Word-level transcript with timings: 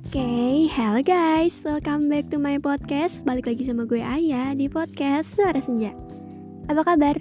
Okay, 0.00 0.64
hello 0.72 1.04
guys, 1.04 1.60
welcome 1.60 2.08
back 2.08 2.32
to 2.32 2.40
my 2.40 2.56
podcast. 2.56 3.20
Balik 3.20 3.52
lagi 3.52 3.68
sama 3.68 3.84
gue 3.84 4.00
Ayah 4.00 4.56
di 4.56 4.64
podcast 4.64 5.36
Suara 5.36 5.60
Senja. 5.60 5.92
Apa 6.72 6.88
kabar? 6.88 7.20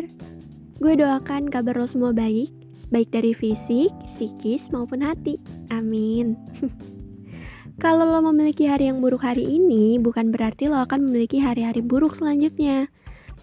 Gue 0.80 0.96
doakan 0.96 1.52
kabar 1.52 1.76
lo 1.76 1.84
semua 1.92 2.16
baik. 2.16 2.48
Baik 2.88 3.12
dari 3.12 3.36
fisik, 3.36 3.92
psikis, 4.07 4.71
maupun 4.71 5.04
hati. 5.04 5.44
Amin. 5.76 6.39
Kalau 7.84 8.07
lo 8.07 8.23
memiliki 8.32 8.64
hari 8.64 8.88
yang 8.88 9.04
buruk 9.04 9.27
hari 9.27 9.43
ini 9.43 10.00
Bukan 10.00 10.32
berarti 10.32 10.71
lo 10.71 10.80
akan 10.80 11.04
memiliki 11.04 11.43
hari-hari 11.43 11.84
buruk 11.84 12.16
selanjutnya. 12.16 12.88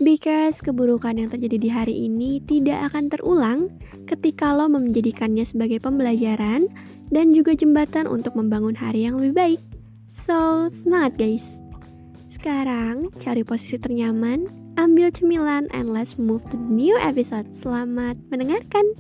Because 0.00 0.64
keburukan 0.64 1.12
yang 1.12 1.28
terjadi 1.28 1.56
di 1.60 1.68
hari 1.68 2.08
ini 2.08 2.40
tidak 2.40 2.88
akan 2.88 3.12
terulang 3.12 3.60
ketika 4.08 4.56
lo 4.56 4.72
menjadikannya 4.72 5.44
sebagai 5.44 5.84
pembelajaran 5.84 6.72
dan 7.10 7.34
juga 7.36 7.54
jembatan 7.54 8.10
untuk 8.10 8.34
membangun 8.34 8.74
hari 8.78 9.06
yang 9.06 9.20
lebih 9.20 9.34
baik. 9.36 9.60
So, 10.16 10.68
semangat 10.72 11.20
guys! 11.20 11.60
Sekarang, 12.32 13.12
cari 13.20 13.46
posisi 13.46 13.80
ternyaman, 13.80 14.48
ambil 14.76 15.12
cemilan, 15.12 15.70
and 15.72 15.92
let's 15.94 16.20
move 16.20 16.44
to 16.52 16.56
the 16.56 16.70
new 16.70 16.96
episode. 16.98 17.52
Selamat 17.54 18.18
mendengarkan! 18.28 18.96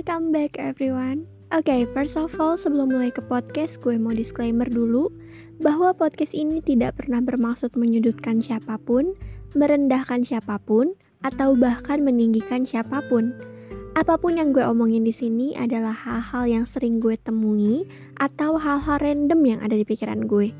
Welcome 0.00 0.32
back 0.32 0.56
everyone. 0.56 1.28
Oke, 1.50 1.66
okay, 1.66 1.82
first 1.82 2.14
of 2.14 2.30
all, 2.38 2.54
sebelum 2.54 2.94
mulai 2.94 3.10
ke 3.10 3.18
podcast, 3.26 3.82
gue 3.82 3.98
mau 3.98 4.14
disclaimer 4.14 4.70
dulu 4.70 5.10
bahwa 5.58 5.90
podcast 5.90 6.30
ini 6.30 6.62
tidak 6.62 7.02
pernah 7.02 7.18
bermaksud 7.18 7.74
menyudutkan 7.74 8.38
siapa 8.38 8.78
pun, 8.78 9.18
merendahkan 9.58 10.22
siapa 10.22 10.62
pun, 10.62 10.94
atau 11.26 11.58
bahkan 11.58 12.06
meninggikan 12.06 12.62
siapa 12.62 13.02
pun. 13.10 13.34
Apa 13.98 14.14
pun 14.22 14.38
yang 14.38 14.54
gue 14.54 14.62
omongin 14.62 15.02
di 15.02 15.10
sini 15.10 15.58
adalah 15.58 15.90
hal-hal 15.90 16.46
yang 16.46 16.64
sering 16.70 17.02
gue 17.02 17.18
temui 17.18 17.82
atau 18.22 18.54
hal-hal 18.54 19.02
random 19.02 19.42
yang 19.42 19.58
ada 19.58 19.74
di 19.74 19.82
pikiran 19.82 20.30
gue. 20.30 20.54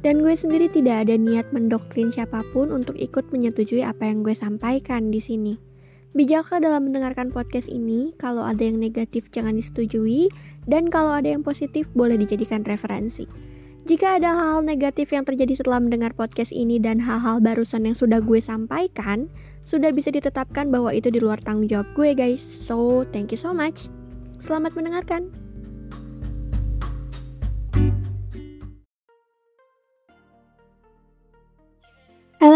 Dan 0.00 0.24
gue 0.24 0.32
sendiri 0.32 0.72
tidak 0.72 1.04
ada 1.04 1.20
niat 1.20 1.52
mendoktrin 1.52 2.08
siapa 2.08 2.40
pun 2.56 2.72
untuk 2.72 2.96
ikut 2.96 3.28
menyetujui 3.28 3.84
apa 3.84 4.08
yang 4.08 4.24
gue 4.24 4.32
sampaikan 4.32 5.12
di 5.12 5.20
sini. 5.20 5.69
Bijaklah 6.10 6.58
dalam 6.58 6.90
mendengarkan 6.90 7.30
podcast 7.30 7.70
ini, 7.70 8.10
kalau 8.18 8.42
ada 8.42 8.66
yang 8.66 8.82
negatif 8.82 9.30
jangan 9.30 9.54
disetujui, 9.54 10.26
dan 10.66 10.90
kalau 10.90 11.14
ada 11.14 11.30
yang 11.30 11.46
positif 11.46 11.86
boleh 11.94 12.18
dijadikan 12.18 12.66
referensi. 12.66 13.30
Jika 13.86 14.18
ada 14.18 14.34
hal-hal 14.34 14.66
negatif 14.66 15.14
yang 15.14 15.22
terjadi 15.22 15.54
setelah 15.54 15.78
mendengar 15.78 16.10
podcast 16.12 16.50
ini 16.50 16.82
dan 16.82 16.98
hal-hal 16.98 17.38
barusan 17.38 17.86
yang 17.86 17.94
sudah 17.94 18.18
gue 18.18 18.42
sampaikan, 18.42 19.30
sudah 19.62 19.94
bisa 19.94 20.10
ditetapkan 20.10 20.68
bahwa 20.68 20.90
itu 20.90 21.14
di 21.14 21.22
luar 21.22 21.38
tanggung 21.40 21.70
jawab 21.70 21.86
gue 21.94 22.10
guys. 22.12 22.42
So, 22.42 23.06
thank 23.14 23.30
you 23.30 23.38
so 23.38 23.54
much. 23.54 23.86
Selamat 24.42 24.74
mendengarkan. 24.74 25.39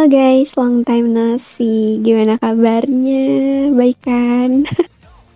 Halo 0.04 0.20
guys, 0.20 0.52
long 0.60 0.84
time 0.84 1.16
no 1.16 1.40
see. 1.40 1.96
Gimana 2.04 2.36
kabarnya? 2.36 3.24
Baik 3.72 4.04
kan? 4.04 4.68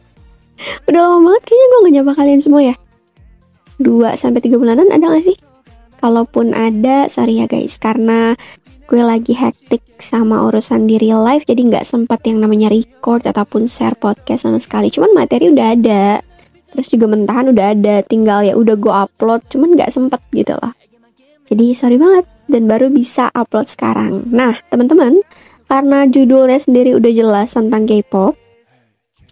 Udah 0.93 1.09
lama 1.09 1.33
banget 1.33 1.43
kayaknya 1.49 1.67
gue 1.73 1.81
gak 1.81 1.95
nyapa 1.97 2.13
kalian 2.13 2.41
semua 2.45 2.61
ya. 2.61 2.77
2 3.81 4.13
sampai 4.13 4.45
3 4.45 4.61
bulanan 4.61 4.93
ada 4.93 5.09
gak 5.09 5.25
sih? 5.25 5.41
Kalaupun 6.05 6.53
ada, 6.53 7.09
sorry 7.09 7.41
ya 7.41 7.49
guys, 7.49 7.81
karena 7.81 8.37
gue 8.93 9.01
lagi 9.01 9.33
hektik 9.33 9.81
sama 9.97 10.45
urusan 10.45 10.85
di 10.85 11.01
real 11.01 11.25
life, 11.25 11.49
jadi 11.49 11.65
nggak 11.65 11.89
sempat 11.89 12.21
yang 12.29 12.45
namanya 12.45 12.69
record 12.69 13.25
ataupun 13.25 13.65
share 13.65 13.97
podcast 13.97 14.45
sama 14.45 14.61
sekali. 14.61 14.93
Cuman 14.93 15.17
materi 15.17 15.49
udah 15.49 15.81
ada, 15.81 16.21
terus 16.77 16.93
juga 16.93 17.09
mentahan 17.09 17.49
udah 17.57 17.73
ada, 17.73 18.05
tinggal 18.05 18.45
ya 18.45 18.53
udah 18.53 18.77
gue 18.77 18.93
upload, 18.93 19.49
cuman 19.49 19.81
nggak 19.81 19.89
sempet 19.89 20.21
gitu 20.37 20.53
loh. 20.61 20.77
Jadi 21.49 21.73
sorry 21.73 21.97
banget 21.97 22.29
dan 22.49 22.69
baru 22.69 22.93
bisa 22.93 23.33
upload 23.33 23.69
sekarang. 23.73 24.29
Nah, 24.29 24.57
teman-teman, 24.69 25.25
karena 25.65 26.05
judulnya 26.05 26.61
sendiri 26.61 26.97
udah 26.97 27.13
jelas 27.13 27.57
tentang 27.57 27.89
K-pop, 27.89 28.37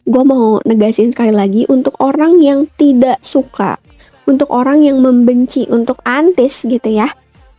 gue 0.07 0.23
mau 0.25 0.61
negasin 0.65 1.13
sekali 1.13 1.33
lagi 1.33 1.63
untuk 1.69 1.97
orang 2.01 2.41
yang 2.41 2.69
tidak 2.81 3.21
suka, 3.21 3.77
untuk 4.25 4.49
orang 4.49 4.81
yang 4.81 5.01
membenci, 5.01 5.69
untuk 5.69 6.01
antis 6.09 6.65
gitu 6.65 6.89
ya, 6.89 7.13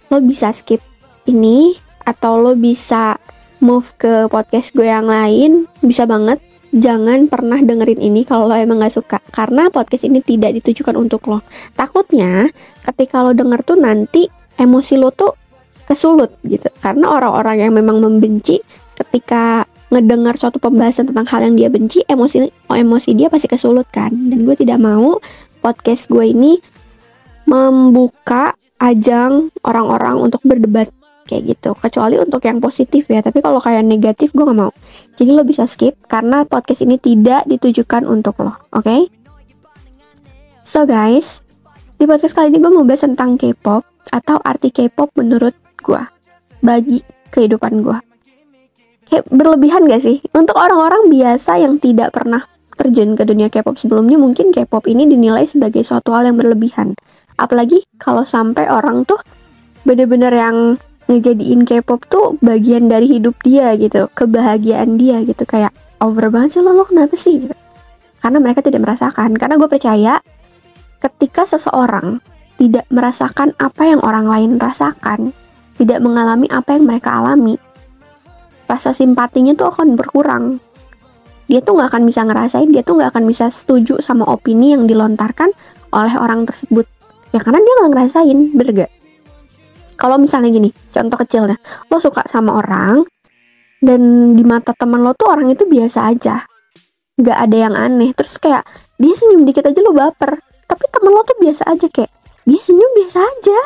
lo 0.09 0.22
bisa 0.25 0.50
skip 0.50 0.81
ini 1.29 1.78
atau 2.07 2.39
lo 2.41 2.53
bisa 2.57 3.19
move 3.62 3.94
ke 3.97 4.25
podcast 4.29 4.74
gue 4.74 4.89
yang 4.89 5.06
lain, 5.09 5.69
bisa 5.85 6.09
banget. 6.09 6.41
Jangan 6.68 7.31
pernah 7.31 7.63
dengerin 7.63 8.03
ini 8.03 8.28
kalau 8.28 8.51
lo 8.51 8.56
emang 8.59 8.84
gak 8.84 8.91
suka 8.91 9.24
Karena 9.31 9.72
podcast 9.72 10.03
ini 10.03 10.19
tidak 10.19 10.51
ditujukan 10.59 11.00
untuk 11.00 11.24
lo 11.31 11.39
Takutnya 11.72 12.44
ketika 12.84 13.24
lo 13.24 13.31
denger 13.31 13.63
tuh 13.63 13.79
nanti 13.79 14.28
emosi 14.57 15.00
lo 15.00 15.09
tuh 15.13 15.34
kesulut 15.88 16.35
gitu. 16.44 16.68
Karena 16.84 17.16
orang-orang 17.16 17.63
yang 17.63 17.72
memang 17.73 18.03
membenci 18.03 18.59
ketika 18.97 19.63
ngedengar 19.88 20.35
suatu 20.35 20.59
pembahasan 20.59 21.07
tentang 21.07 21.23
hal 21.31 21.47
yang 21.47 21.56
dia 21.56 21.69
benci 21.72 22.03
emosi 22.03 22.51
emosi 22.68 23.09
dia 23.16 23.31
pasti 23.31 23.47
kesulut 23.47 23.88
kan. 23.88 24.12
Dan 24.12 24.44
gue 24.44 24.56
tidak 24.57 24.81
mau 24.84 25.22
podcast 25.63 26.12
gue 26.12 26.28
ini 26.28 26.59
membuka 27.47 28.51
ajang 28.78 29.50
orang-orang 29.63 30.19
untuk 30.19 30.44
berdebat 30.44 30.91
kayak 31.24 31.56
gitu. 31.56 31.72
Kecuali 31.79 32.19
untuk 32.19 32.44
yang 32.44 32.59
positif 32.59 33.07
ya 33.07 33.24
tapi 33.24 33.39
kalau 33.39 33.63
kayak 33.63 33.88
negatif 33.88 34.35
gue 34.35 34.44
gak 34.44 34.59
mau. 34.59 34.75
Jadi 35.16 35.31
lo 35.31 35.47
bisa 35.47 35.63
skip 35.63 35.95
karena 36.12 36.44
podcast 36.44 36.84
ini 36.84 37.00
tidak 37.00 37.47
ditujukan 37.47 38.03
untuk 38.03 38.35
lo 38.44 38.51
oke? 38.75 38.84
Okay? 38.84 39.07
so 40.68 40.84
guys 40.84 41.39
di 41.95 42.03
podcast 42.03 42.35
kali 42.35 42.51
ini 42.51 42.59
gue 42.59 42.68
mau 42.68 42.84
bahas 42.84 43.07
tentang 43.07 43.39
K-pop 43.39 43.88
atau 44.12 44.40
arti 44.41 44.73
K-pop 44.73 45.13
menurut 45.18 45.56
gue 45.81 46.03
bagi 46.63 47.03
kehidupan 47.31 47.85
gue 47.85 47.97
kayak 49.07 49.23
berlebihan 49.31 49.88
gak 49.88 50.03
sih? 50.03 50.19
Untuk 50.35 50.59
orang-orang 50.59 51.07
biasa 51.07 51.63
yang 51.63 51.79
tidak 51.79 52.12
pernah 52.12 52.44
terjun 52.78 53.18
ke 53.18 53.23
dunia 53.25 53.47
K-pop 53.50 53.79
sebelumnya 53.79 54.19
mungkin 54.19 54.53
K-pop 54.53 54.85
ini 54.85 55.07
dinilai 55.09 55.47
sebagai 55.47 55.81
suatu 55.81 56.13
hal 56.13 56.29
yang 56.29 56.38
berlebihan. 56.38 56.94
Apalagi 57.40 57.88
kalau 57.97 58.28
sampai 58.28 58.69
orang 58.69 59.07
tuh 59.07 59.18
bener-bener 59.88 60.29
yang 60.29 60.57
ngejadiin 61.07 61.63
K-pop 61.63 62.06
tuh 62.12 62.35
bagian 62.44 62.91
dari 62.91 63.07
hidup 63.07 63.39
dia 63.41 63.74
gitu 63.79 64.12
kebahagiaan 64.13 65.00
dia 65.00 65.24
gitu. 65.24 65.47
Kayak 65.47 65.74
over 66.03 66.29
banget 66.29 66.59
sih 66.59 66.62
lo, 66.62 66.75
lo 66.75 66.85
kenapa 66.85 67.16
sih? 67.18 67.47
Gitu. 67.47 67.56
karena 68.18 68.44
mereka 68.44 68.59
tidak 68.59 68.84
merasakan. 68.84 69.39
Karena 69.39 69.56
gue 69.56 69.69
percaya 69.72 70.19
ketika 71.00 71.47
seseorang 71.47 72.19
tidak 72.57 72.85
merasakan 72.90 73.53
apa 73.62 73.84
yang 73.85 74.01
orang 74.01 74.25
lain 74.25 74.51
rasakan 74.57 75.34
tidak 75.78 76.01
mengalami 76.01 76.50
apa 76.50 76.75
yang 76.75 76.90
mereka 76.90 77.22
alami, 77.22 77.56
rasa 78.66 78.91
simpatinya 78.91 79.53
tuh 79.53 79.69
akan 79.69 79.94
berkurang. 79.94 80.57
Dia 81.47 81.63
tuh 81.63 81.79
nggak 81.79 81.95
akan 81.95 82.03
bisa 82.03 82.28
ngerasain, 82.28 82.68
dia 82.68 82.84
tuh 82.84 83.00
nggak 83.00 83.16
akan 83.16 83.23
bisa 83.29 83.47
setuju 83.47 84.03
sama 84.03 84.28
opini 84.28 84.75
yang 84.75 84.84
dilontarkan 84.84 85.53
oleh 85.95 86.13
orang 86.19 86.44
tersebut. 86.44 86.84
Ya 87.31 87.40
karena 87.40 87.63
dia 87.63 87.73
nggak 87.79 87.91
ngerasain, 87.95 88.40
bener 88.51 88.89
Kalau 89.97 90.19
misalnya 90.19 90.51
gini, 90.51 90.69
contoh 90.91 91.18
kecilnya, 91.18 91.57
lo 91.88 91.97
suka 91.97 92.28
sama 92.28 92.59
orang, 92.59 93.01
dan 93.81 94.34
di 94.38 94.44
mata 94.45 94.75
teman 94.75 95.01
lo 95.01 95.16
tuh 95.18 95.29
orang 95.31 95.50
itu 95.50 95.66
biasa 95.66 96.09
aja. 96.12 96.45
Nggak 97.18 97.38
ada 97.50 97.57
yang 97.57 97.74
aneh. 97.74 98.13
Terus 98.13 98.38
kayak, 98.38 98.62
dia 99.01 99.13
senyum 99.18 99.41
dikit 99.41 99.66
aja 99.66 99.79
lo 99.81 99.97
baper. 99.97 100.38
Tapi 100.69 100.85
temen 100.94 101.18
lo 101.18 101.25
tuh 101.25 101.34
biasa 101.41 101.66
aja 101.66 101.89
kayak, 101.89 102.13
dia 102.47 102.62
senyum 102.63 102.92
biasa 102.95 103.19
aja. 103.19 103.60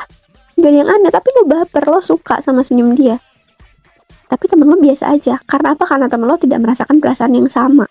Gak 0.57 0.73
yang 0.73 0.89
aneh 0.89 1.13
tapi 1.13 1.29
lo 1.37 1.45
baper 1.45 1.85
lo 1.85 2.01
suka 2.01 2.41
sama 2.41 2.65
senyum 2.65 2.97
dia. 2.97 3.21
Tapi 4.25 4.49
temen 4.49 4.65
lo 4.65 4.81
biasa 4.81 5.13
aja. 5.13 5.37
Karena 5.45 5.77
apa? 5.77 5.85
Karena 5.85 6.09
temen 6.09 6.25
lo 6.25 6.41
tidak 6.41 6.65
merasakan 6.65 6.97
perasaan 6.97 7.37
yang 7.37 7.45
sama. 7.45 7.85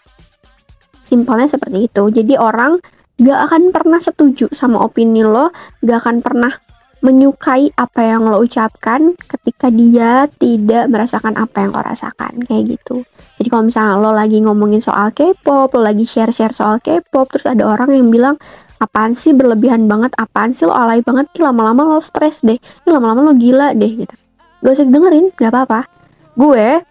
Simpelnya 1.01 1.47
seperti 1.47 1.87
itu. 1.87 2.03
Jadi 2.11 2.35
orang 2.35 2.83
gak 3.23 3.39
akan 3.47 3.71
pernah 3.71 4.03
setuju 4.03 4.51
sama 4.51 4.83
opini 4.83 5.23
lo 5.23 5.55
gak 5.87 6.03
akan 6.03 6.17
pernah 6.27 6.59
menyukai 7.01 7.73
apa 7.81 8.01
yang 8.05 8.29
lo 8.29 8.45
ucapkan 8.45 9.17
ketika 9.25 9.73
dia 9.73 10.29
tidak 10.37 10.89
merasakan 10.93 11.37
apa 11.41 11.65
yang 11.65 11.71
lo 11.73 11.81
rasakan 11.81 12.45
kayak 12.45 12.77
gitu. 12.77 13.05
Jadi 13.41 13.49
kalau 13.49 13.65
misalnya 13.65 13.97
lo 13.97 14.13
lagi 14.13 14.39
ngomongin 14.45 14.85
soal 14.85 15.09
K-pop 15.17 15.73
lo 15.73 15.81
lagi 15.81 16.05
share-share 16.05 16.53
soal 16.53 16.77
K-pop 16.85 17.33
terus 17.33 17.49
ada 17.49 17.65
orang 17.65 17.97
yang 17.97 18.13
bilang 18.13 18.37
apaan 18.81 19.17
sih 19.17 19.33
berlebihan 19.33 19.89
banget? 19.89 20.13
Apaan 20.21 20.53
sih 20.53 20.69
lo 20.69 20.77
alay 20.77 21.01
banget? 21.01 21.33
Ih 21.37 21.45
lama-lama 21.45 21.97
lo 21.97 22.01
stres 22.05 22.45
deh. 22.45 22.61
Ih 22.61 22.91
lama-lama 22.93 23.33
lo 23.33 23.33
gila 23.33 23.73
deh 23.73 23.93
gitu. 24.05 24.15
Gak 24.61 24.73
usah 24.77 24.85
dengerin 24.85 25.33
gak 25.37 25.51
apa-apa. 25.57 25.89
Gue 26.37 26.85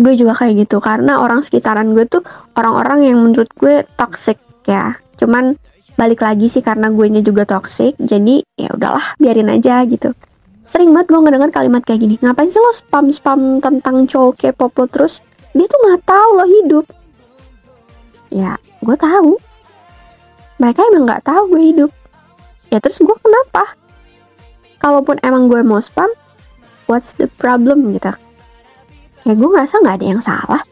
gue 0.00 0.12
juga 0.16 0.32
kayak 0.32 0.64
gitu. 0.64 0.80
Karena 0.80 1.20
orang 1.20 1.44
sekitaran 1.44 1.92
gue 1.92 2.08
tuh 2.08 2.24
orang-orang 2.56 3.12
yang 3.12 3.20
menurut 3.20 3.52
gue 3.60 3.84
toxic 4.00 4.40
ya. 4.64 4.96
Cuman 5.20 5.60
balik 6.00 6.24
lagi 6.24 6.48
sih 6.48 6.64
karena 6.64 6.88
gue 6.88 7.12
nya 7.12 7.20
juga 7.20 7.44
toxic 7.44 7.92
jadi 8.00 8.40
ya 8.56 8.72
udahlah 8.72 9.20
biarin 9.20 9.52
aja 9.52 9.84
gitu. 9.84 10.16
Sering 10.64 10.96
banget 10.96 11.12
gue 11.12 11.20
ngedenger 11.20 11.52
kalimat 11.52 11.84
kayak 11.84 12.00
gini 12.00 12.16
ngapain 12.24 12.48
sih 12.48 12.56
lo 12.56 12.72
spam 12.72 13.12
spam 13.12 13.60
tentang 13.60 14.08
cowok 14.08 14.40
K-pop 14.40 14.88
terus? 14.88 15.20
Dia 15.52 15.68
tuh 15.68 15.76
nggak 15.76 16.08
tahu 16.08 16.28
lo 16.40 16.44
hidup. 16.48 16.84
Ya 18.32 18.56
gue 18.80 18.96
tahu. 18.96 19.36
Mereka 20.56 20.80
emang 20.88 21.04
nggak 21.04 21.28
tahu 21.28 21.52
gue 21.52 21.62
hidup. 21.68 21.90
Ya 22.72 22.80
terus 22.80 22.96
gue 23.04 23.16
kenapa? 23.20 23.76
Kalaupun 24.80 25.20
emang 25.20 25.52
gue 25.52 25.60
mau 25.60 25.84
spam 25.84 26.08
what's 26.88 27.12
the 27.20 27.28
problem 27.36 27.92
gitu? 27.92 28.16
Ya 29.28 29.36
gue 29.36 29.48
ngerasa 29.52 29.84
nggak 29.84 30.00
ada 30.00 30.06
yang 30.16 30.22
salah. 30.24 30.64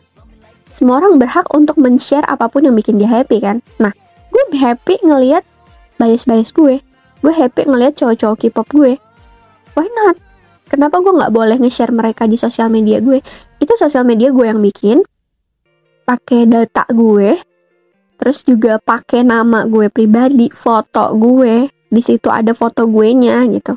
Semua 0.73 1.05
orang 1.05 1.21
berhak 1.21 1.45
untuk 1.53 1.77
men-share 1.77 2.25
apa 2.25 2.49
pun 2.49 2.65
yang 2.65 2.73
bikin 2.73 2.97
dia 2.97 3.13
happy 3.13 3.45
kan? 3.45 3.61
Nah 3.77 3.93
gue 4.38 4.55
happy 4.55 5.02
ngelihat 5.02 5.43
bias-bias 5.99 6.55
gue. 6.55 6.79
Gue 7.19 7.35
happy 7.35 7.67
ngelihat 7.67 7.99
cowok-cowok 7.99 8.37
K-pop 8.38 8.69
gue. 8.70 8.93
Why 9.75 9.88
not? 9.90 10.17
Kenapa 10.70 11.02
gue 11.02 11.11
nggak 11.11 11.35
boleh 11.35 11.56
nge-share 11.58 11.90
mereka 11.90 12.31
di 12.31 12.38
sosial 12.38 12.70
media 12.70 13.02
gue? 13.02 13.19
Itu 13.58 13.75
sosial 13.75 14.06
media 14.06 14.31
gue 14.31 14.46
yang 14.46 14.62
bikin. 14.62 15.02
Pakai 16.06 16.46
data 16.46 16.87
gue. 16.94 17.43
Terus 18.19 18.46
juga 18.46 18.79
pakai 18.79 19.26
nama 19.26 19.67
gue 19.67 19.90
pribadi 19.90 20.52
foto 20.55 21.11
gue. 21.19 21.67
Di 21.88 22.02
situ 22.05 22.31
ada 22.31 22.55
foto 22.55 22.87
gue 22.87 23.08
nya 23.17 23.43
gitu. 23.50 23.75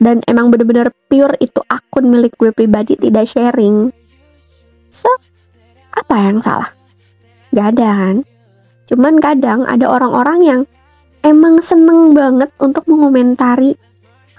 Dan 0.00 0.20
emang 0.28 0.52
bener-bener 0.52 0.92
pure 1.08 1.36
itu 1.40 1.60
akun 1.68 2.08
milik 2.08 2.36
gue 2.36 2.52
pribadi 2.52 2.96
tidak 3.00 3.28
sharing. 3.28 3.92
So 4.92 5.08
apa 5.94 6.14
yang 6.20 6.44
salah? 6.44 6.72
Gak 7.54 7.76
ada 7.76 7.88
kan 7.96 8.16
cuman 8.90 9.22
kadang 9.22 9.62
ada 9.70 9.86
orang-orang 9.86 10.38
yang 10.42 10.60
emang 11.22 11.62
seneng 11.62 12.10
banget 12.10 12.50
untuk 12.58 12.84
mengomentari 12.90 13.78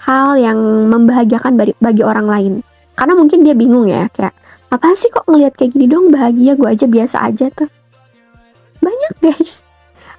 hal 0.02 0.36
yang 0.36 0.58
membahagiakan 0.90 1.56
bagi, 1.56 1.74
bagi 1.78 2.02
orang 2.04 2.26
lain. 2.28 2.52
Karena 2.92 3.16
mungkin 3.16 3.46
dia 3.46 3.56
bingung 3.56 3.88
ya, 3.88 4.12
kayak 4.12 4.36
apa 4.68 4.92
sih 4.92 5.08
kok 5.08 5.24
ngelihat 5.24 5.56
kayak 5.56 5.72
gini 5.72 5.88
dong 5.88 6.12
bahagia 6.12 6.58
gue 6.58 6.68
aja 6.68 6.86
biasa 6.90 7.16
aja 7.24 7.48
tuh. 7.48 7.70
Banyak 8.82 9.14
guys. 9.22 9.64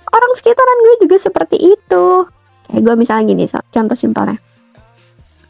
Orang 0.10 0.32
sekitaran 0.38 0.78
gue 0.82 0.96
juga 1.06 1.18
seperti 1.20 1.58
itu. 1.58 2.06
Kayak 2.70 2.82
gue 2.82 2.96
misalnya 2.98 3.24
gini, 3.34 3.44
contoh 3.50 3.98
simpelnya. 3.98 4.38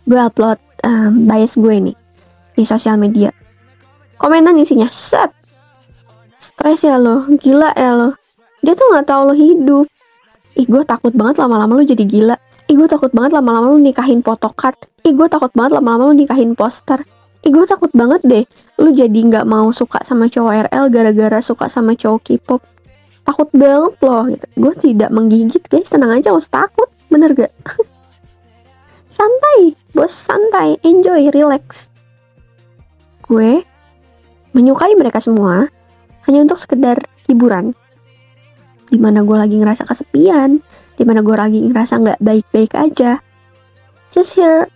Gue 0.03 0.19
upload 0.19 0.59
um, 0.83 1.27
bias 1.30 1.56
gue 1.56 1.91
nih 1.91 1.95
di 2.57 2.63
sosial 2.68 3.00
media. 3.00 3.31
Komenan 4.18 4.59
isinya, 4.59 4.88
set. 4.88 5.31
Stres 6.39 6.83
ya 6.83 7.00
lo, 7.00 7.27
gila 7.39 7.71
ya 7.75 7.91
lo. 7.95 8.22
Dia 8.63 8.74
tuh 8.74 8.88
nggak 8.95 9.06
tahu 9.06 9.21
lo 9.30 9.33
hidup. 9.36 9.86
Ih 10.56 10.65
gue 10.65 10.83
takut 10.88 11.12
banget 11.12 11.42
lama-lama 11.42 11.81
lo 11.81 11.83
jadi 11.83 12.06
gila 12.06 12.38
Ih 12.71 12.80
gue 12.80 12.88
takut 12.88 13.12
banget 13.12 13.36
lama-lama 13.36 13.75
lu 13.75 13.80
nikahin 13.83 14.24
photocard. 14.24 14.80
Ih 15.04 15.12
gue 15.12 15.27
takut 15.27 15.51
banget 15.51 15.75
lama-lama 15.75 16.10
lu 16.10 16.15
nikahin 16.15 16.56
poster. 16.56 17.04
Ih 17.44 17.51
gue 17.51 17.65
takut 17.68 17.92
banget 17.92 18.24
deh 18.24 18.45
lu 18.80 18.95
jadi 18.95 19.13
nggak 19.13 19.44
mau 19.44 19.68
suka 19.75 20.00
sama 20.07 20.31
cowok 20.31 20.71
RL 20.71 20.86
gara-gara 20.88 21.39
suka 21.44 21.68
sama 21.68 21.92
cowok 22.00 22.24
K-pop. 22.24 22.63
Takut 23.27 23.51
banget 23.51 23.94
loh 24.00 24.24
gitu. 24.31 24.45
Gue 24.56 24.74
tidak 24.80 25.09
menggigit 25.12 25.63
guys, 25.68 25.92
tenang 25.92 26.16
aja 26.16 26.31
gak 26.31 26.39
usah 26.39 26.66
takut. 26.66 26.89
Bener 27.12 27.36
gak? 27.36 27.51
santai, 29.18 29.75
bos 29.92 30.09
santai, 30.16 30.80
enjoy, 30.88 31.30
relax. 31.36 31.92
Gue 33.27 33.68
menyukai 34.56 34.95
mereka 34.95 35.19
semua 35.19 35.68
hanya 36.25 36.48
untuk 36.48 36.57
sekedar 36.57 37.06
hiburan. 37.27 37.75
Di 38.94 39.01
mana 39.01 39.25
gue 39.25 39.34
lagi 39.34 39.57
ngerasa 39.57 39.90
kesepian, 39.90 40.62
di 40.94 41.01
mana 41.01 41.25
gue 41.25 41.34
lagi 41.34 41.57
ngerasa 41.66 41.98
nggak 41.98 42.22
baik-baik 42.22 42.78
aja. 42.78 43.25
Just 44.13 44.38
hear 44.38 44.69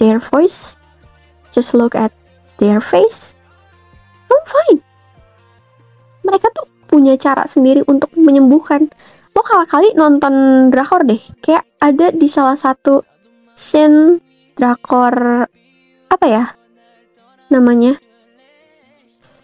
their 0.00 0.16
voice. 0.16 0.80
Just 1.52 1.76
look 1.76 1.92
at 1.92 2.16
their 2.56 2.80
face. 2.80 3.36
I'm 4.32 4.40
fine. 4.48 4.80
Mereka 6.24 6.48
tuh 6.56 6.64
punya 6.88 7.20
cara 7.20 7.44
sendiri 7.44 7.84
untuk 7.84 8.08
menyembuhkan. 8.16 8.88
Lo 9.36 9.44
kali-kali 9.44 9.92
nonton 9.92 10.68
drakor 10.72 11.04
deh. 11.04 11.20
Kayak 11.44 11.68
ada 11.76 12.08
di 12.08 12.24
salah 12.24 12.56
satu 12.56 13.04
scene 13.52 14.24
drakor 14.56 15.44
apa 16.08 16.24
ya 16.24 16.56
namanya? 17.52 18.00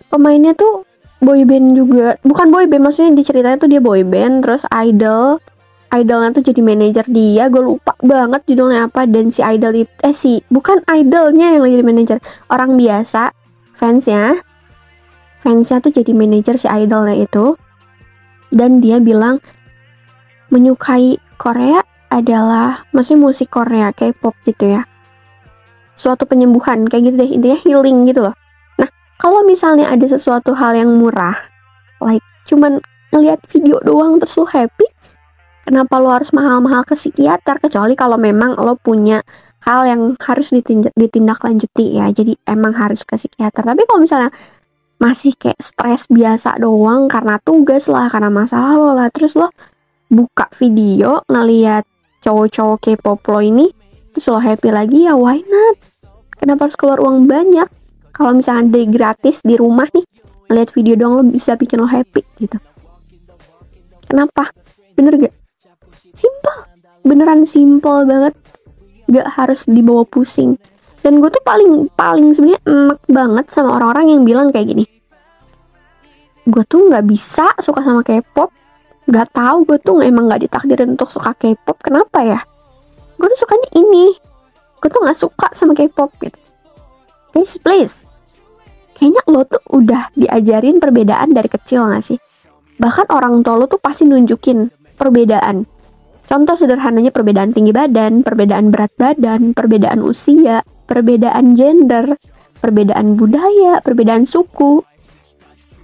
Pemainnya 0.08 0.56
tuh 0.56 0.87
boy 1.18 1.42
band 1.46 1.74
juga. 1.74 2.16
Bukan 2.22 2.50
boy 2.50 2.66
band 2.70 2.82
maksudnya 2.88 3.12
di 3.14 3.22
ceritanya 3.26 3.58
tuh 3.58 3.70
dia 3.70 3.82
boy 3.82 4.02
band 4.06 4.46
terus 4.46 4.62
idol. 4.70 5.42
Idolnya 5.88 6.36
tuh 6.36 6.44
jadi 6.44 6.60
manajer 6.60 7.08
dia 7.08 7.48
gue 7.48 7.64
lupa 7.64 7.96
banget 8.04 8.44
judulnya 8.44 8.92
apa 8.92 9.08
dan 9.08 9.32
si 9.32 9.40
idol 9.40 9.72
itu 9.72 9.92
eh 10.04 10.12
si 10.12 10.44
bukan 10.52 10.84
idolnya 10.84 11.56
yang 11.56 11.64
jadi 11.64 11.84
manajer 11.84 12.18
orang 12.52 12.76
biasa 12.76 13.32
fansnya. 13.72 14.36
Fansnya 15.40 15.80
tuh 15.80 15.92
jadi 15.96 16.12
manajer 16.12 16.60
si 16.60 16.68
idolnya 16.68 17.16
itu. 17.16 17.56
Dan 18.52 18.80
dia 18.80 19.00
bilang 19.00 19.40
menyukai 20.52 21.20
Korea 21.36 21.84
adalah 22.08 22.88
maksudnya 22.92 23.28
musik 23.28 23.48
Korea 23.52 23.92
K-pop 23.92 24.32
gitu 24.44 24.76
ya. 24.76 24.84
Suatu 25.96 26.24
penyembuhan 26.28 26.84
kayak 26.88 27.12
gitu 27.12 27.16
deh 27.16 27.30
intinya 27.32 27.58
healing 27.64 28.08
gitu 28.08 28.28
loh 28.28 28.36
kalau 29.18 29.42
misalnya 29.44 29.90
ada 29.90 30.06
sesuatu 30.06 30.54
hal 30.54 30.78
yang 30.78 30.94
murah 30.94 31.34
like 32.02 32.24
cuman 32.46 32.80
ngeliat 33.12 33.42
video 33.50 33.82
doang 33.84 34.22
terus 34.22 34.38
lo 34.38 34.46
happy 34.46 34.86
kenapa 35.68 36.00
lo 36.00 36.08
harus 36.08 36.32
mahal-mahal 36.32 36.80
ke 36.88 36.96
psikiater? 36.96 37.60
Kecuali 37.60 37.92
kalau 37.92 38.16
memang 38.16 38.56
lo 38.56 38.80
punya 38.80 39.20
hal 39.68 39.84
yang 39.84 40.16
harus 40.24 40.48
ditindak, 40.48 40.96
ditindaklanjuti 40.96 42.00
ya. 42.00 42.08
Jadi 42.08 42.40
emang 42.48 42.72
harus 42.72 43.04
ke 43.04 43.20
psikiater. 43.20 43.60
Tapi 43.68 43.84
kalau 43.84 44.00
misalnya 44.00 44.32
masih 44.96 45.36
kayak 45.36 45.60
stres 45.60 46.08
biasa 46.08 46.56
doang 46.56 47.06
karena 47.06 47.36
tugas 47.44 47.86
lah 47.86 48.10
karena 48.10 48.34
masalah 48.34 48.74
lo 48.74 48.90
lah 48.98 49.06
terus 49.14 49.38
lo 49.38 49.54
buka 50.10 50.50
video 50.58 51.22
ngeliat 51.30 51.86
cowok-cowok 52.18 52.82
K-pop 52.82 53.22
lo 53.30 53.38
ini 53.38 53.70
terus 54.10 54.26
lo 54.26 54.42
happy 54.42 54.74
lagi 54.74 55.06
ya 55.06 55.14
why 55.14 55.38
not? 55.46 55.78
Kenapa 56.34 56.66
harus 56.66 56.74
keluar 56.74 56.98
uang 56.98 57.30
banyak 57.30 57.70
kalau 58.18 58.34
misalnya 58.34 58.66
ada 58.66 58.82
gratis 58.90 59.46
di 59.46 59.54
rumah 59.54 59.86
nih 59.94 60.02
ngeliat 60.50 60.74
video 60.74 60.98
doang 60.98 61.14
lo 61.14 61.22
bisa 61.22 61.54
bikin 61.54 61.78
lo 61.78 61.86
happy 61.86 62.26
gitu. 62.42 62.58
Kenapa? 64.10 64.50
Bener 64.98 65.14
gak? 65.22 65.34
Simple. 66.18 66.58
Beneran 67.06 67.46
simple 67.46 68.02
banget. 68.10 68.34
Gak 69.06 69.28
harus 69.38 69.70
dibawa 69.70 70.02
pusing. 70.02 70.58
Dan 70.98 71.22
gue 71.22 71.30
tuh 71.30 71.44
paling 71.46 71.86
paling 71.94 72.34
sebenarnya 72.34 72.58
enak 72.66 73.00
banget 73.06 73.46
sama 73.54 73.78
orang-orang 73.78 74.18
yang 74.18 74.22
bilang 74.26 74.50
kayak 74.50 74.74
gini. 74.74 74.84
Gue 76.42 76.66
tuh 76.66 76.90
nggak 76.90 77.06
bisa 77.06 77.54
suka 77.62 77.86
sama 77.86 78.02
K-pop. 78.02 78.50
Nggak 79.06 79.30
tahu 79.30 79.62
gue 79.62 79.78
tuh 79.78 80.02
emang 80.02 80.26
nggak 80.26 80.48
ditakdirin 80.48 80.98
untuk 80.98 81.12
suka 81.14 81.38
K-pop. 81.38 81.78
Kenapa 81.86 82.26
ya? 82.26 82.42
Gue 83.14 83.30
tuh 83.30 83.46
sukanya 83.46 83.68
ini. 83.78 84.10
Gue 84.82 84.90
tuh 84.90 85.06
nggak 85.06 85.16
suka 85.16 85.54
sama 85.54 85.70
K-pop 85.70 86.10
gitu. 86.18 86.40
Please 87.30 87.60
kayaknya 87.62 88.07
lo 89.38 89.46
tuh 89.46 89.62
udah 89.70 90.10
diajarin 90.18 90.82
perbedaan 90.82 91.30
dari 91.30 91.46
kecil 91.46 91.86
gak 91.94 92.02
sih 92.02 92.18
bahkan 92.82 93.06
orang 93.14 93.46
tua 93.46 93.54
lo 93.54 93.70
tuh 93.70 93.78
pasti 93.78 94.02
nunjukin 94.02 94.66
perbedaan 94.98 95.66
Contoh 96.28 96.60
sederhananya 96.60 97.08
perbedaan 97.08 97.56
tinggi 97.56 97.72
badan, 97.72 98.20
perbedaan 98.20 98.68
berat 98.68 98.92
badan, 99.00 99.56
perbedaan 99.56 100.04
usia, 100.04 100.60
perbedaan 100.84 101.56
gender, 101.56 102.20
perbedaan 102.60 103.16
budaya, 103.16 103.80
perbedaan 103.80 104.28
suku. 104.28 104.84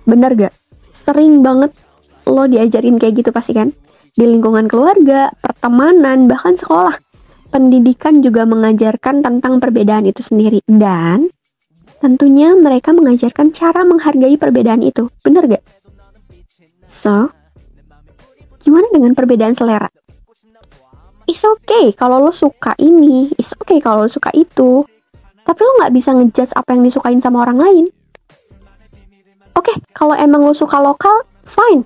Bener 0.04 0.36
gak? 0.36 0.52
Sering 0.92 1.40
banget 1.40 1.72
lo 2.28 2.44
diajarin 2.44 3.00
kayak 3.00 3.24
gitu 3.24 3.32
pasti 3.32 3.56
kan? 3.56 3.72
Di 4.12 4.28
lingkungan 4.28 4.68
keluarga, 4.68 5.32
pertemanan, 5.40 6.28
bahkan 6.28 6.60
sekolah. 6.60 7.00
Pendidikan 7.48 8.20
juga 8.20 8.44
mengajarkan 8.44 9.24
tentang 9.24 9.64
perbedaan 9.64 10.04
itu 10.04 10.20
sendiri. 10.20 10.60
Dan 10.68 11.32
tentunya 12.04 12.52
mereka 12.52 12.92
mengajarkan 12.92 13.48
cara 13.56 13.80
menghargai 13.88 14.36
perbedaan 14.36 14.84
itu. 14.84 15.08
Bener 15.24 15.48
gak? 15.48 15.64
So, 16.84 17.32
gimana 18.60 18.92
dengan 18.92 19.16
perbedaan 19.16 19.56
selera? 19.56 19.88
it's 21.24 21.42
okay 21.44 21.90
kalau 21.96 22.20
lo 22.20 22.32
suka 22.32 22.76
ini, 22.78 23.32
it's 23.34 23.56
okay 23.56 23.80
kalau 23.80 24.04
lo 24.04 24.10
suka 24.12 24.30
itu. 24.36 24.84
Tapi 25.44 25.60
lo 25.60 25.72
nggak 25.82 25.92
bisa 25.92 26.16
ngejudge 26.16 26.56
apa 26.56 26.72
yang 26.72 26.82
disukain 26.84 27.20
sama 27.20 27.44
orang 27.44 27.58
lain. 27.60 27.84
Oke, 29.54 29.70
okay, 29.70 29.76
kalau 29.92 30.16
emang 30.16 30.44
lo 30.44 30.56
suka 30.56 30.80
lokal, 30.80 31.24
fine. 31.44 31.84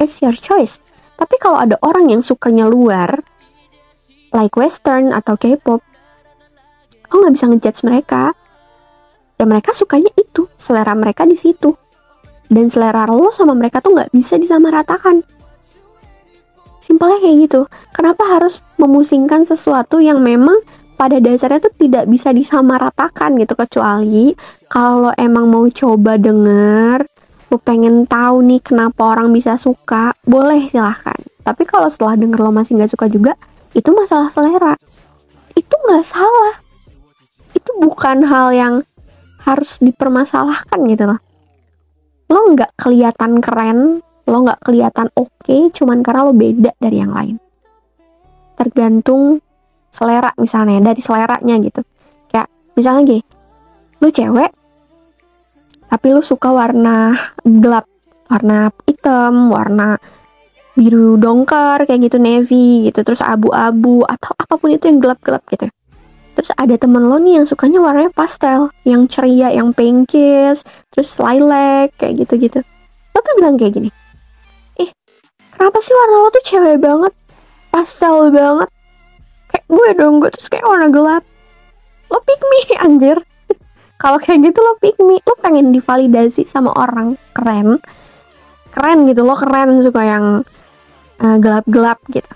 It's 0.00 0.20
your 0.24 0.32
choice. 0.32 0.80
Tapi 1.16 1.36
kalau 1.40 1.60
ada 1.60 1.76
orang 1.84 2.12
yang 2.12 2.20
sukanya 2.24 2.68
luar, 2.68 3.20
like 4.32 4.56
western 4.56 5.12
atau 5.12 5.36
K-pop, 5.36 5.80
lo 7.12 7.14
nggak 7.20 7.34
bisa 7.36 7.46
ngejudge 7.48 7.80
mereka. 7.84 8.32
Ya 9.36 9.44
mereka 9.44 9.76
sukanya 9.76 10.08
itu, 10.16 10.48
selera 10.56 10.96
mereka 10.96 11.28
di 11.28 11.36
situ. 11.36 11.76
Dan 12.46 12.72
selera 12.72 13.04
lo 13.10 13.28
sama 13.28 13.52
mereka 13.52 13.84
tuh 13.84 13.92
nggak 13.92 14.10
bisa 14.14 14.40
disamaratakan. 14.40 15.20
Simpelnya 16.80 17.18
kayak 17.18 17.36
gitu. 17.50 17.60
Kenapa 17.90 18.22
harus 18.30 18.62
memusingkan 18.78 19.42
sesuatu 19.42 19.98
yang 19.98 20.22
memang 20.22 20.62
pada 20.94 21.18
dasarnya 21.18 21.68
tuh 21.68 21.74
tidak 21.74 22.06
bisa 22.06 22.30
disamaratakan 22.30 23.34
gitu? 23.42 23.58
Kecuali 23.58 24.32
kalau 24.70 25.10
emang 25.18 25.50
mau 25.50 25.66
coba 25.68 26.14
denger 26.14 27.04
lu 27.46 27.62
pengen 27.62 28.10
tahu 28.10 28.42
nih 28.42 28.58
kenapa 28.58 29.14
orang 29.14 29.30
bisa 29.30 29.54
suka 29.54 30.14
boleh 30.26 30.66
silahkan. 30.66 31.14
Tapi 31.46 31.62
kalau 31.62 31.86
setelah 31.86 32.18
denger 32.18 32.42
lo 32.42 32.50
masih 32.50 32.74
nggak 32.74 32.90
suka 32.90 33.06
juga 33.06 33.38
itu 33.70 33.86
masalah 33.94 34.26
selera. 34.30 34.74
Itu 35.54 35.74
nggak 35.86 36.02
salah. 36.02 36.58
Itu 37.54 37.70
bukan 37.78 38.26
hal 38.26 38.50
yang 38.50 38.74
harus 39.46 39.78
dipermasalahkan 39.78 40.78
gitu 40.90 41.04
loh. 41.06 41.20
Lo 42.28 42.40
nggak 42.52 42.74
kelihatan 42.74 43.38
keren 43.38 44.02
lo 44.26 44.42
nggak 44.42 44.58
kelihatan 44.66 45.06
oke 45.14 45.30
okay, 45.38 45.70
cuman 45.70 46.02
karena 46.02 46.26
lo 46.26 46.34
beda 46.34 46.74
dari 46.82 46.98
yang 46.98 47.14
lain. 47.14 47.38
Tergantung 48.58 49.38
selera 49.94 50.34
misalnya 50.36 50.92
dari 50.92 50.98
seleranya 50.98 51.54
gitu. 51.62 51.86
Kayak 52.28 52.50
misalnya 52.74 53.02
gini 53.06 53.22
lu 54.00 54.08
cewek 54.12 54.52
tapi 55.86 56.06
lu 56.12 56.20
suka 56.20 56.52
warna 56.52 57.14
gelap 57.42 57.88
warna 58.28 58.68
hitam 58.84 59.48
warna 59.48 59.96
biru 60.76 61.16
dongker 61.16 61.88
kayak 61.88 62.10
gitu 62.10 62.20
navy 62.20 62.90
gitu 62.90 63.00
terus 63.00 63.24
abu-abu 63.24 64.04
atau 64.04 64.36
apa 64.36 64.54
pun 64.60 64.68
itu 64.68 64.84
yang 64.90 65.00
gelap-gelap 65.00 65.40
gitu 65.48 65.72
terus 66.36 66.52
ada 66.54 66.76
temen 66.76 67.08
lo 67.08 67.16
nih 67.16 67.40
yang 67.40 67.46
sukanya 67.48 67.80
warnanya 67.80 68.12
pastel 68.12 68.68
yang 68.84 69.08
ceria 69.08 69.48
yang 69.50 69.72
pinkish 69.72 70.60
terus 70.92 71.10
lilac 71.16 71.96
kayak 71.96 72.22
gitu-gitu. 72.22 72.60
Lo 73.16 73.18
tuh 73.24 73.34
bilang 73.40 73.56
kayak 73.56 73.80
gini 73.80 73.90
ih 74.76 74.90
kenapa 75.56 75.80
sih 75.80 75.96
warna 75.96 76.16
lo 76.20 76.28
tuh 76.28 76.44
cewek 76.44 76.76
banget? 76.76 77.12
Pastel 77.72 78.28
banget. 78.28 78.68
Kayak 79.48 79.66
gue 79.72 79.88
dong 79.96 80.14
gue 80.20 80.30
terus 80.36 80.48
kayak 80.52 80.68
warna 80.68 80.92
gelap. 80.92 81.24
Lo 82.12 82.20
pick 82.20 82.40
me 82.44 82.60
anjir. 82.86 83.18
Kalau 83.96 84.20
kayak 84.20 84.52
gitu 84.52 84.60
lo 84.60 84.76
pick 84.76 85.00
me. 85.00 85.16
Lo 85.24 85.34
pengen 85.40 85.72
divalidasi 85.72 86.44
sama 86.44 86.76
orang 86.76 87.16
keren? 87.32 87.80
Keren 88.76 89.08
gitu 89.08 89.24
lo 89.24 89.32
keren 89.40 89.80
suka 89.80 90.04
yang 90.04 90.44
uh, 91.20 91.36
gelap-gelap 91.40 91.96
gitu 92.12 92.28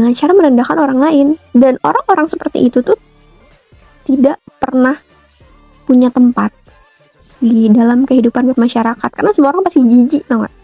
dengan 0.00 0.16
cara 0.16 0.32
merendahkan 0.32 0.78
orang 0.80 0.98
lain. 0.98 1.26
Dan 1.52 1.76
orang-orang 1.84 2.26
seperti 2.26 2.72
itu 2.72 2.80
tuh 2.80 2.96
tidak 4.08 4.40
pernah 4.56 4.96
punya 5.84 6.08
tempat 6.08 6.56
di 7.38 7.68
dalam 7.68 8.08
kehidupan 8.08 8.56
bermasyarakat. 8.56 9.10
Karena 9.12 9.30
semua 9.36 9.52
orang 9.52 9.68
pasti 9.68 9.84
jijik 9.84 10.24
tau 10.24 10.48
gak? 10.48 10.60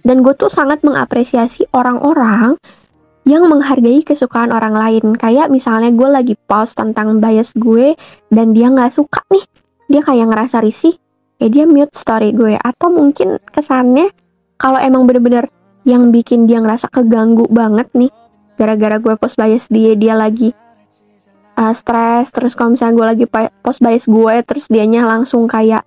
dan 0.00 0.24
gue 0.24 0.34
tuh 0.36 0.48
sangat 0.48 0.80
mengapresiasi 0.80 1.68
orang-orang 1.76 2.56
yang 3.28 3.44
menghargai 3.46 4.00
kesukaan 4.00 4.50
orang 4.50 4.72
lain. 4.72 5.12
Kayak 5.14 5.52
misalnya 5.52 5.92
gue 5.92 6.08
lagi 6.08 6.34
post 6.48 6.80
tentang 6.80 7.20
bias 7.20 7.52
gue 7.54 7.94
dan 8.32 8.56
dia 8.56 8.72
nggak 8.72 8.92
suka 8.92 9.20
nih. 9.28 9.44
Dia 9.90 10.00
kayak 10.00 10.26
ngerasa 10.32 10.64
risih. 10.64 10.96
Ya 11.40 11.48
dia 11.52 11.64
mute 11.68 11.92
story 11.92 12.32
gue. 12.32 12.56
Atau 12.56 12.88
mungkin 12.88 13.36
kesannya 13.52 14.08
kalau 14.56 14.80
emang 14.80 15.04
bener-bener 15.04 15.52
yang 15.88 16.12
bikin 16.12 16.44
dia 16.44 16.60
ngerasa 16.60 16.92
keganggu 16.92 17.48
banget 17.48 17.88
nih. 17.96 18.12
Gara-gara 18.60 19.00
gue 19.00 19.14
post 19.16 19.40
bias 19.40 19.72
dia 19.72 19.96
dia 19.96 20.12
lagi 20.12 20.52
uh, 21.56 21.74
stres 21.76 22.28
terus 22.32 22.52
kalau 22.52 22.76
misalnya 22.76 22.94
gue 22.96 23.06
lagi 23.06 23.26
post 23.60 23.80
bias 23.80 24.04
gue 24.08 24.34
terus 24.44 24.68
dianya 24.68 25.08
langsung 25.08 25.48
kayak 25.48 25.84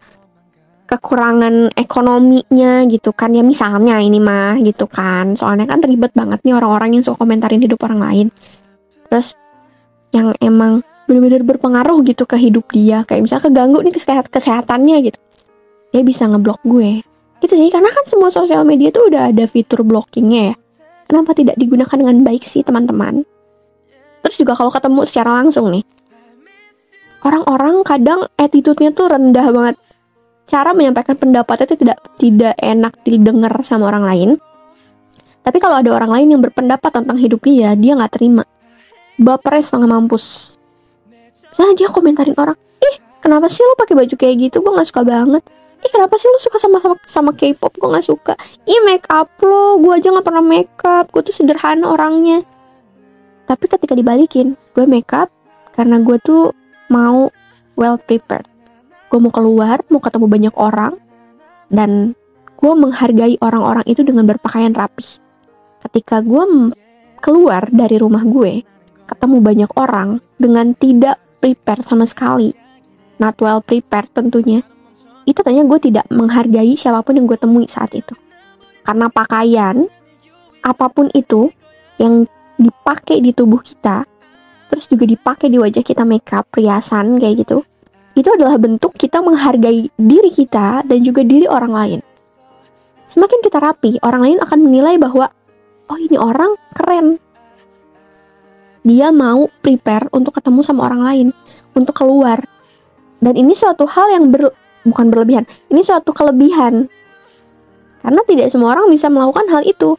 kekurangan 0.90 1.74
ekonominya 1.74 2.86
gitu 2.90 3.14
kan. 3.14 3.34
Ya 3.34 3.42
misalnya 3.46 3.98
ini 4.02 4.18
mah 4.22 4.58
gitu 4.62 4.86
kan. 4.86 5.34
Soalnya 5.34 5.70
kan 5.70 5.82
ribet 5.82 6.14
banget 6.14 6.42
nih 6.46 6.54
orang-orang 6.54 6.98
yang 7.00 7.04
suka 7.06 7.22
komentarin 7.22 7.62
hidup 7.62 7.82
orang 7.86 8.02
lain. 8.02 8.28
Terus 9.10 9.38
yang 10.14 10.34
emang 10.42 10.86
bener-bener 11.10 11.42
berpengaruh 11.46 12.02
gitu 12.06 12.26
ke 12.26 12.38
hidup 12.38 12.70
dia. 12.74 13.06
Kayak 13.06 13.30
misalnya 13.30 13.44
keganggu 13.50 13.80
nih 13.82 13.94
kesehat 13.94 14.26
kesehatannya 14.30 14.98
gitu. 15.10 15.20
Dia 15.94 16.02
bisa 16.02 16.26
ngeblok 16.26 16.62
gue 16.66 17.13
gitu 17.44 17.60
sih 17.60 17.68
karena 17.68 17.92
kan 17.92 18.08
semua 18.08 18.32
sosial 18.32 18.64
media 18.64 18.90
tuh 18.90 19.12
udah 19.12 19.36
ada 19.36 19.44
fitur 19.44 19.84
blockingnya 19.84 20.54
ya 20.54 20.56
kenapa 21.12 21.36
tidak 21.36 21.60
digunakan 21.60 21.94
dengan 21.94 22.24
baik 22.24 22.48
sih 22.48 22.64
teman-teman 22.64 23.28
terus 24.24 24.40
juga 24.40 24.56
kalau 24.56 24.72
ketemu 24.72 25.04
secara 25.04 25.44
langsung 25.44 25.68
nih 25.68 25.84
orang-orang 27.28 27.84
kadang 27.84 28.32
attitude-nya 28.40 28.96
tuh 28.96 29.12
rendah 29.12 29.48
banget 29.52 29.76
cara 30.48 30.76
menyampaikan 30.76 31.16
pendapatnya 31.16 31.66
itu 31.72 31.78
tidak 31.80 31.98
tidak 32.20 32.54
enak 32.60 32.94
didengar 33.04 33.54
sama 33.64 33.90
orang 33.92 34.04
lain. 34.06 34.30
Tapi 35.44 35.60
kalau 35.60 35.82
ada 35.84 35.92
orang 35.92 36.12
lain 36.12 36.28
yang 36.38 36.42
berpendapat 36.44 36.88
tentang 36.88 37.20
hidup 37.20 37.44
dia, 37.44 37.76
dia 37.76 38.00
nggak 38.00 38.16
terima. 38.16 38.48
Bapernya 39.20 39.64
setengah 39.64 39.90
mampus. 39.92 40.56
Misalnya 41.52 41.74
dia 41.76 41.88
komentarin 41.92 42.36
orang, 42.40 42.58
ih 42.80 42.96
kenapa 43.20 43.52
sih 43.52 43.62
lo 43.62 43.76
pakai 43.76 43.94
baju 43.94 44.16
kayak 44.16 44.36
gitu? 44.50 44.64
Gue 44.64 44.72
nggak 44.72 44.88
suka 44.90 45.04
banget. 45.04 45.44
Ih 45.84 45.92
kenapa 45.92 46.16
sih 46.16 46.32
lo 46.32 46.40
suka 46.40 46.58
sama 46.58 46.80
sama, 46.80 46.96
sama 47.04 47.32
K-pop? 47.36 47.76
Gue 47.76 47.90
nggak 47.92 48.08
suka. 48.08 48.34
Ih 48.64 48.82
make 48.88 49.08
up 49.12 49.28
lo, 49.44 49.78
gue 49.84 49.92
aja 50.00 50.10
nggak 50.10 50.26
pernah 50.26 50.44
make 50.44 50.80
up. 50.88 51.12
Gue 51.12 51.22
tuh 51.22 51.36
sederhana 51.36 51.92
orangnya. 51.92 52.48
Tapi 53.44 53.66
ketika 53.68 53.92
dibalikin, 53.92 54.56
gue 54.72 54.88
make 54.88 55.12
up 55.12 55.28
karena 55.74 56.00
gue 56.00 56.16
tuh 56.22 56.54
mau 56.88 57.34
well 57.74 57.98
prepared 57.98 58.46
gue 59.10 59.20
mau 59.22 59.34
keluar 59.34 59.82
mau 59.90 60.02
ketemu 60.02 60.26
banyak 60.26 60.56
orang 60.58 60.94
dan 61.70 62.18
gue 62.58 62.74
menghargai 62.74 63.38
orang-orang 63.42 63.86
itu 63.90 64.02
dengan 64.06 64.30
berpakaian 64.30 64.74
rapi 64.74 65.22
ketika 65.90 66.22
gue 66.22 66.74
keluar 67.22 67.70
dari 67.70 67.98
rumah 67.98 68.26
gue 68.26 68.66
ketemu 69.10 69.38
banyak 69.42 69.72
orang 69.78 70.18
dengan 70.38 70.74
tidak 70.74 71.22
prepare 71.38 71.86
sama 71.86 72.10
sekali 72.10 72.54
not 73.22 73.38
well 73.38 73.62
prepared 73.62 74.10
tentunya 74.14 74.66
itu 75.24 75.40
tanya 75.44 75.64
gue 75.64 75.80
tidak 75.80 76.06
menghargai 76.12 76.76
siapa 76.76 77.00
pun 77.04 77.18
yang 77.20 77.26
gue 77.28 77.40
temui 77.40 77.68
saat 77.68 77.92
itu 77.96 78.16
karena 78.84 79.08
pakaian 79.08 79.88
apa 80.64 80.86
pun 80.92 81.08
itu 81.16 81.52
yang 82.00 82.28
dipakai 82.60 83.24
di 83.24 83.32
tubuh 83.32 83.64
kita 83.64 84.04
terus 84.68 84.90
juga 84.90 85.08
dipakai 85.08 85.48
di 85.48 85.58
wajah 85.60 85.84
kita 85.84 86.04
makeup 86.04 86.48
perhiasan 86.52 87.20
kayak 87.20 87.48
gitu 87.48 87.64
itu 88.14 88.30
adalah 88.30 88.62
bentuk 88.62 88.94
kita 88.94 89.26
menghargai 89.26 89.90
diri 89.98 90.30
kita 90.30 90.86
dan 90.86 91.00
juga 91.02 91.26
diri 91.26 91.50
orang 91.50 91.74
lain. 91.74 92.00
Semakin 93.10 93.42
kita 93.42 93.58
rapi, 93.58 93.98
orang 94.06 94.22
lain 94.22 94.38
akan 94.42 94.60
menilai 94.62 94.96
bahwa, 95.02 95.34
oh 95.90 95.98
ini 95.98 96.18
orang 96.18 96.54
keren. 96.78 97.18
Dia 98.86 99.10
mau 99.10 99.50
prepare 99.66 100.14
untuk 100.14 100.38
ketemu 100.38 100.62
sama 100.62 100.86
orang 100.86 101.02
lain, 101.02 101.28
untuk 101.74 101.98
keluar. 101.98 102.42
Dan 103.18 103.34
ini 103.34 103.58
suatu 103.58 103.90
hal 103.90 104.14
yang 104.14 104.30
ber, 104.30 104.54
bukan 104.88 105.12
berlebihan, 105.12 105.44
ini 105.72 105.82
suatu 105.84 106.16
kelebihan. 106.16 106.88
Karena 108.04 108.22
tidak 108.28 108.52
semua 108.52 108.76
orang 108.76 108.92
bisa 108.92 109.08
melakukan 109.08 109.48
hal 109.48 109.64
itu. 109.64 109.96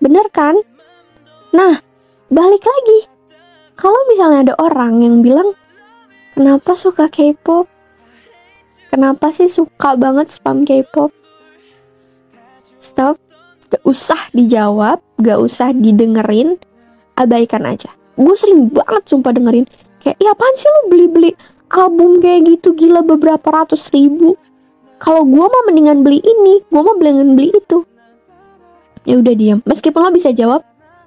Bener 0.00 0.28
kan? 0.28 0.60
Nah, 1.56 1.80
balik 2.28 2.64
lagi. 2.64 3.08
Kalau 3.80 3.96
misalnya 4.12 4.52
ada 4.52 4.54
orang 4.60 5.00
yang 5.00 5.24
bilang, 5.24 5.56
Kenapa 6.30 6.78
suka 6.78 7.10
K-pop? 7.10 7.66
Kenapa 8.86 9.34
sih 9.34 9.50
suka 9.50 9.98
banget 9.98 10.30
spam 10.30 10.62
K-pop? 10.62 11.10
Stop. 12.78 13.18
Gak 13.70 13.84
usah 13.84 14.30
dijawab, 14.34 15.04
gak 15.20 15.36
usah 15.36 15.70
didengerin, 15.76 16.58
abaikan 17.14 17.68
aja. 17.68 17.92
Gue 18.16 18.34
sering 18.40 18.72
banget 18.72 19.04
sumpah 19.04 19.36
dengerin. 19.36 19.66
Kayak, 20.00 20.16
ya 20.16 20.32
apaan 20.32 20.54
sih 20.56 20.70
lo 20.70 20.80
beli-beli 20.90 21.36
album 21.70 22.18
kayak 22.18 22.46
gitu 22.58 22.74
gila 22.74 23.06
beberapa 23.06 23.46
ratus 23.46 23.90
ribu. 23.94 24.34
Kalau 25.00 25.24
gue 25.24 25.46
mah 25.46 25.62
mendingan 25.64 26.04
beli 26.04 26.20
ini, 26.20 26.60
gue 26.68 26.80
mah 26.82 26.94
mendingan 26.98 27.32
beli 27.32 27.56
itu. 27.56 27.86
Ya 29.08 29.16
udah 29.16 29.32
diam. 29.32 29.58
Meskipun 29.64 30.04
lo 30.04 30.12
bisa 30.12 30.28
jawab, 30.28 30.60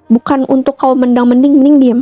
bukan 0.08 0.44
untuk 0.50 0.76
kau 0.76 0.92
mendang 0.92 1.30
mending 1.30 1.56
mending 1.56 1.76
diam 1.80 2.00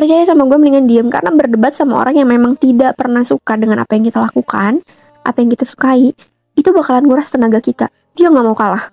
percaya 0.00 0.24
sama 0.24 0.48
gue 0.48 0.56
mendingan 0.56 0.88
diem 0.88 1.08
karena 1.12 1.28
berdebat 1.28 1.76
sama 1.76 2.00
orang 2.00 2.16
yang 2.16 2.28
memang 2.32 2.56
tidak 2.56 2.96
pernah 2.96 3.20
suka 3.20 3.60
dengan 3.60 3.84
apa 3.84 3.92
yang 4.00 4.08
kita 4.08 4.24
lakukan 4.24 4.80
apa 5.20 5.36
yang 5.44 5.52
kita 5.52 5.68
sukai 5.68 6.16
itu 6.56 6.68
bakalan 6.72 7.04
nguras 7.04 7.28
tenaga 7.28 7.60
kita 7.60 7.92
dia 8.16 8.32
nggak 8.32 8.44
mau 8.48 8.56
kalah 8.56 8.88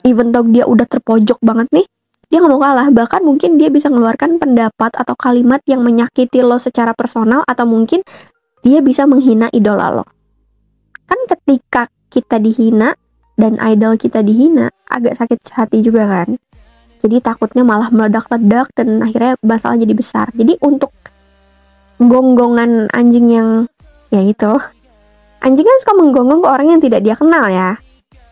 even 0.00 0.32
though 0.32 0.48
dia 0.48 0.64
udah 0.64 0.88
terpojok 0.88 1.36
banget 1.44 1.68
nih 1.76 1.86
dia 2.34 2.42
nggak 2.42 2.50
mau 2.50 2.58
kalah. 2.58 2.90
Bahkan 2.90 3.22
mungkin 3.22 3.62
dia 3.62 3.70
bisa 3.70 3.86
mengeluarkan 3.86 4.42
pendapat 4.42 4.90
atau 4.90 5.14
kalimat 5.14 5.62
yang 5.70 5.86
menyakiti 5.86 6.42
lo 6.42 6.58
secara 6.58 6.90
personal 6.90 7.46
atau 7.46 7.62
mungkin 7.62 8.02
dia 8.66 8.82
bisa 8.82 9.06
menghina 9.06 9.46
idola 9.54 10.02
lo. 10.02 10.04
Kan 11.06 11.30
ketika 11.30 11.86
kita 12.10 12.42
dihina 12.42 12.98
dan 13.38 13.54
idol 13.62 13.94
kita 13.94 14.26
dihina 14.26 14.74
agak 14.90 15.14
sakit 15.14 15.38
hati 15.54 15.86
juga 15.86 16.10
kan? 16.10 16.34
Jadi 16.98 17.22
takutnya 17.22 17.62
malah 17.62 17.94
meledak-ledak 17.94 18.66
dan 18.74 18.98
akhirnya 18.98 19.38
masalah 19.38 19.78
jadi 19.78 19.94
besar. 19.94 20.26
Jadi 20.34 20.58
untuk 20.58 20.90
gonggongan 22.02 22.90
anjing 22.90 23.30
yang 23.30 23.48
ya 24.10 24.26
itu. 24.26 24.58
Anjing 25.38 25.62
kan 25.70 25.78
suka 25.86 25.94
menggonggong 26.02 26.42
ke 26.42 26.48
orang 26.50 26.66
yang 26.66 26.80
tidak 26.82 27.06
dia 27.06 27.14
kenal 27.14 27.46
ya 27.46 27.78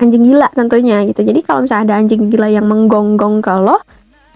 anjing 0.02 0.34
gila 0.34 0.50
tentunya 0.50 1.06
gitu. 1.06 1.22
Jadi 1.22 1.40
kalau 1.46 1.62
misalnya 1.62 1.94
ada 1.94 1.94
anjing 2.02 2.26
gila 2.26 2.50
yang 2.50 2.66
menggonggong 2.66 3.38
ke 3.38 3.54
lo 3.54 3.78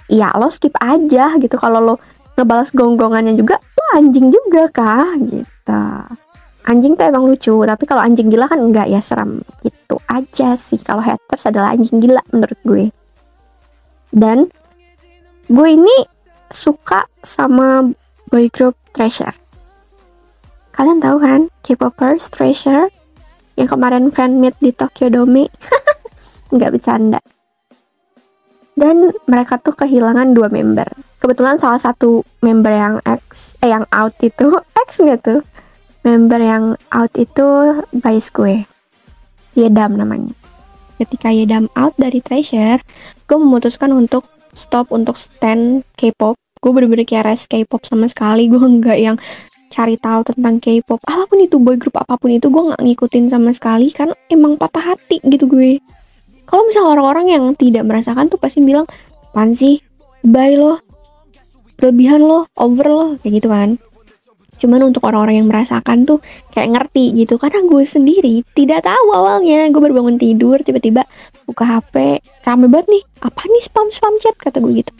ya 0.06 0.30
lo 0.38 0.46
skip 0.46 0.78
aja 0.78 1.34
gitu. 1.42 1.58
Kalau 1.58 1.82
lo 1.82 1.94
ngebalas 2.38 2.70
gonggongannya 2.70 3.34
juga 3.34 3.58
lo 3.58 3.84
anjing 3.98 4.30
juga 4.30 4.70
kah? 4.70 5.18
Gitu. 5.18 5.82
Anjing 6.66 6.94
tuh 6.94 7.06
emang 7.10 7.26
lucu 7.26 7.54
tapi 7.66 7.82
kalau 7.86 8.02
anjing 8.02 8.30
gila 8.30 8.46
kan 8.46 8.62
enggak 8.62 8.86
ya 8.86 9.02
seram 9.02 9.42
gitu 9.66 9.98
aja 10.06 10.54
sih. 10.54 10.78
Kalau 10.78 11.02
haters 11.02 11.50
adalah 11.50 11.74
anjing 11.74 11.98
gila 11.98 12.22
menurut 12.30 12.60
gue. 12.62 12.84
Dan 14.14 14.46
gue 15.50 15.68
ini 15.74 16.06
suka 16.46 17.10
sama 17.26 17.90
boy 18.30 18.46
group 18.54 18.78
Treasure. 18.94 19.34
Kalian 20.72 21.02
tahu 21.02 21.16
kan? 21.20 21.40
K-popers 21.60 22.30
Treasure 22.32 22.88
yang 23.56 23.68
kemarin 23.68 24.12
fan 24.12 24.38
meet 24.38 24.54
di 24.60 24.70
Tokyo 24.70 25.08
Dome 25.08 25.48
nggak 26.54 26.72
bercanda. 26.76 27.20
Dan 28.76 29.16
mereka 29.24 29.56
tuh 29.56 29.72
kehilangan 29.72 30.36
dua 30.36 30.52
member. 30.52 30.84
Kebetulan 31.16 31.56
salah 31.56 31.80
satu 31.80 32.20
member 32.44 32.68
yang 32.68 32.94
X 33.08 33.56
eh 33.64 33.72
yang 33.72 33.88
out 33.88 34.12
itu 34.20 34.60
X 34.86 35.00
nggak 35.00 35.20
tuh? 35.24 35.40
Member 36.04 36.38
yang 36.38 36.64
out 36.94 37.10
itu 37.18 37.80
bias 37.90 38.30
gue 38.30 38.62
Yedam 39.56 39.98
namanya. 39.98 40.36
Ketika 41.00 41.32
Yedam 41.32 41.72
out 41.74 41.96
dari 41.96 42.20
Treasure 42.20 42.84
gue 43.24 43.38
memutuskan 43.40 43.90
untuk 43.96 44.28
stop 44.52 44.92
untuk 44.92 45.16
stand 45.16 45.84
K-pop. 45.96 46.36
Gue 46.60 46.70
bener-bener 46.72 47.08
kayak 47.08 47.32
res 47.32 47.48
K-pop 47.48 47.84
sama 47.84 48.06
sekali. 48.08 48.48
Gue 48.48 48.60
nggak 48.60 48.98
yang 49.00 49.16
cari 49.76 50.00
tahu 50.00 50.32
tentang 50.32 50.56
K-pop. 50.56 51.04
Apa 51.04 51.28
pun 51.28 51.36
itu 51.44 51.60
boy 51.60 51.76
group 51.76 52.00
apa 52.00 52.16
pun 52.16 52.32
itu 52.32 52.48
gue 52.48 52.62
nggak 52.72 52.80
ngikutin 52.80 53.28
sama 53.28 53.52
sekali 53.52 53.92
kan 53.92 54.16
emang 54.32 54.56
patah 54.56 54.96
hati 54.96 55.20
gitu 55.28 55.44
gue. 55.44 55.84
Kalau 56.48 56.64
misalnya 56.64 56.96
orang-orang 56.96 57.26
yang 57.36 57.44
tidak 57.52 57.84
merasakan 57.84 58.32
tuh 58.32 58.40
pasti 58.40 58.64
bilang 58.64 58.88
pan 59.36 59.52
sih? 59.52 59.84
Bye 60.24 60.56
loh. 60.56 60.80
Berlebihan 61.76 62.24
loh 62.24 62.48
over 62.56 62.88
loh. 62.88 63.10
Kayak 63.20 63.44
gitu 63.44 63.48
kan. 63.52 63.70
Cuman 64.56 64.88
untuk 64.88 65.04
orang-orang 65.04 65.44
yang 65.44 65.48
merasakan 65.52 66.08
tuh 66.08 66.24
kayak 66.56 66.72
ngerti 66.72 67.12
gitu. 67.12 67.36
Karena 67.36 67.60
gue 67.66 67.84
sendiri 67.84 68.34
tidak 68.56 68.88
tahu 68.88 69.12
awalnya. 69.12 69.68
Gue 69.68 69.84
baru 69.84 70.00
bangun 70.00 70.16
tidur 70.16 70.56
tiba-tiba 70.64 71.04
buka 71.44 71.68
HP 71.68 72.24
rame 72.48 72.70
banget 72.72 72.88
nih. 72.96 73.02
Apa 73.20 73.44
nih 73.44 73.60
spam 73.60 73.92
spam 73.92 74.16
chat? 74.22 74.38
kata 74.40 74.62
gue 74.62 74.80
gitu. 74.80 74.94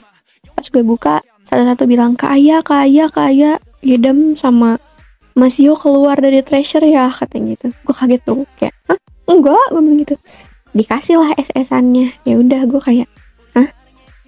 Pas 0.53 0.67
gue 0.69 0.83
buka 0.85 1.25
salah 1.47 1.73
satu 1.73 1.87
bilang 1.87 2.19
kaya 2.19 2.59
kaya 2.61 3.07
kaya 3.07 3.63
Yedam 3.85 4.35
sama 4.39 4.81
Mas 5.37 5.61
Yo 5.61 5.77
keluar 5.77 6.17
dari 6.17 6.41
treasure 6.41 6.85
ya 6.89 7.13
katanya 7.13 7.57
gitu. 7.57 7.69
Gue 7.85 7.95
kaget 7.95 8.23
tuh 8.25 8.49
kayak 8.57 8.73
Hah? 8.89 8.99
enggak 9.29 9.65
gue 9.69 9.81
bilang 9.85 10.01
gitu. 10.01 10.17
Dikasih 10.73 11.21
lah 11.21 11.31
SS-annya 11.37 12.17
ya 12.25 12.35
udah 12.41 12.65
gue 12.65 12.81
kayak 12.81 13.09
Hah? 13.53 13.69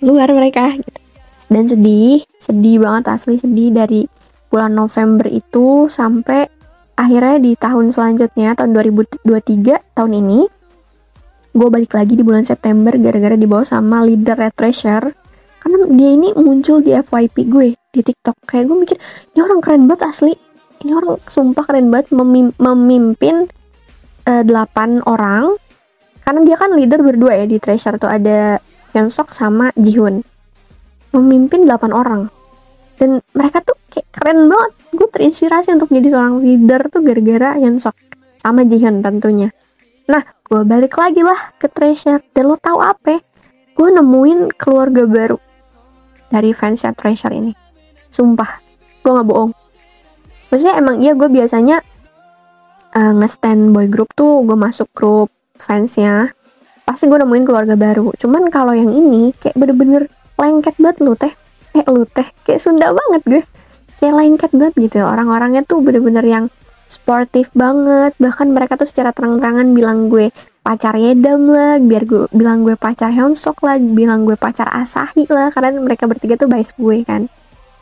luar 0.04 0.28
mereka 0.36 0.68
gitu. 0.76 1.00
Dan 1.48 1.64
sedih 1.64 2.28
sedih 2.36 2.84
banget 2.84 3.08
asli 3.08 3.40
sedih 3.40 3.72
dari 3.72 4.04
bulan 4.52 4.76
November 4.76 5.28
itu 5.32 5.88
sampai 5.88 6.48
akhirnya 6.98 7.40
di 7.40 7.56
tahun 7.56 7.88
selanjutnya 7.88 8.52
tahun 8.52 8.76
2023 8.76 9.96
tahun 9.96 10.12
ini 10.12 10.40
gue 11.56 11.68
balik 11.72 11.96
lagi 11.96 12.14
di 12.14 12.24
bulan 12.26 12.44
September 12.44 12.92
gara-gara 13.00 13.34
dibawa 13.34 13.64
sama 13.64 14.04
leader 14.04 14.52
Treasure. 14.52 15.08
Karena 15.58 15.88
dia 15.90 16.10
ini 16.14 16.36
muncul 16.36 16.84
di 16.84 16.94
FYP 16.94 17.36
gue 17.50 17.66
di 17.98 18.02
TikTok. 18.06 18.38
Kayak 18.46 18.70
gue 18.70 18.76
mikir 18.78 18.96
ini 19.34 19.40
orang 19.42 19.58
keren 19.58 19.90
banget 19.90 20.06
asli. 20.06 20.34
Ini 20.78 20.94
orang 20.94 21.18
sumpah 21.26 21.66
keren 21.66 21.90
banget 21.90 22.14
memim 22.14 22.54
memimpin 22.62 23.50
uh, 24.30 24.42
eh, 24.42 24.44
8 24.46 25.02
orang. 25.02 25.58
Karena 26.22 26.40
dia 26.46 26.56
kan 26.60 26.70
leader 26.78 27.02
berdua 27.02 27.34
ya 27.34 27.46
di 27.50 27.58
Treasure 27.58 27.98
tuh 27.98 28.06
ada 28.06 28.62
Hyunsuk 28.94 29.34
sama 29.34 29.74
Jihoon. 29.74 30.22
Memimpin 31.10 31.66
8 31.66 31.90
orang. 31.90 32.30
Dan 33.02 33.18
mereka 33.34 33.66
tuh 33.66 33.74
kayak 33.90 34.06
keren 34.14 34.46
banget. 34.46 34.72
Gue 34.94 35.08
terinspirasi 35.10 35.74
untuk 35.74 35.90
jadi 35.90 36.14
seorang 36.14 36.46
leader 36.46 36.86
tuh 36.86 37.02
gara-gara 37.02 37.58
Hyunsuk 37.58 37.96
sama 38.38 38.62
Jihoon 38.62 39.02
tentunya. 39.02 39.50
Nah 40.06 40.22
gue 40.48 40.62
balik 40.64 40.96
lagi 40.96 41.20
lah 41.20 41.52
ke 41.60 41.68
Treasure 41.68 42.24
dan 42.32 42.48
lo 42.48 42.56
tau 42.56 42.80
apa 42.80 43.20
gue 43.78 43.88
nemuin 43.94 44.56
keluarga 44.56 45.04
baru 45.04 45.38
dari 46.32 46.56
fansnya 46.56 46.96
Treasure 46.96 47.36
ini 47.36 47.52
sumpah. 48.08 48.60
Gue 49.04 49.12
nggak 49.14 49.28
bohong. 49.28 49.52
Maksudnya 50.48 50.80
emang 50.80 50.96
iya 51.04 51.12
gue 51.12 51.28
biasanya 51.28 51.84
uh, 52.96 53.12
nge-stand 53.20 53.76
boy 53.76 53.86
group 53.88 54.08
tuh 54.16 54.44
gue 54.44 54.56
masuk 54.56 54.88
grup 54.96 55.28
fansnya. 55.56 56.32
Pasti 56.88 57.04
gue 57.04 57.20
nemuin 57.20 57.44
keluarga 57.44 57.76
baru. 57.76 58.16
Cuman 58.16 58.48
kalau 58.48 58.72
yang 58.72 58.88
ini 58.88 59.36
kayak 59.36 59.60
bener-bener 59.60 60.08
lengket 60.40 60.76
banget 60.80 60.96
lu 61.04 61.12
teh. 61.12 61.32
Eh 61.76 61.84
lu 61.84 62.08
teh. 62.08 62.24
Kayak 62.48 62.60
Sunda 62.64 62.88
banget 62.96 63.22
gue. 63.28 63.42
Kayak 64.00 64.14
lengket 64.16 64.50
banget 64.56 64.74
gitu. 64.88 65.04
Orang-orangnya 65.04 65.68
tuh 65.68 65.84
bener-bener 65.84 66.24
yang 66.24 66.44
sportif 66.88 67.52
banget. 67.52 68.16
Bahkan 68.16 68.56
mereka 68.56 68.80
tuh 68.80 68.88
secara 68.88 69.12
terang-terangan 69.12 69.76
bilang 69.76 70.08
gue 70.08 70.32
pacar 70.64 70.96
Yedam 70.96 71.48
lah 71.48 71.80
biar 71.80 72.04
gue 72.08 72.28
bilang 72.32 72.64
gue 72.64 72.76
pacar 72.76 73.12
Hyunsuk 73.12 73.60
lah 73.64 73.76
bilang 73.80 74.24
gue 74.24 74.40
pacar 74.40 74.72
Asahi 74.72 75.28
lah. 75.28 75.52
Karena 75.52 75.76
mereka 75.76 76.08
bertiga 76.08 76.40
tuh 76.40 76.48
bias 76.48 76.72
gue 76.72 77.04
kan 77.04 77.28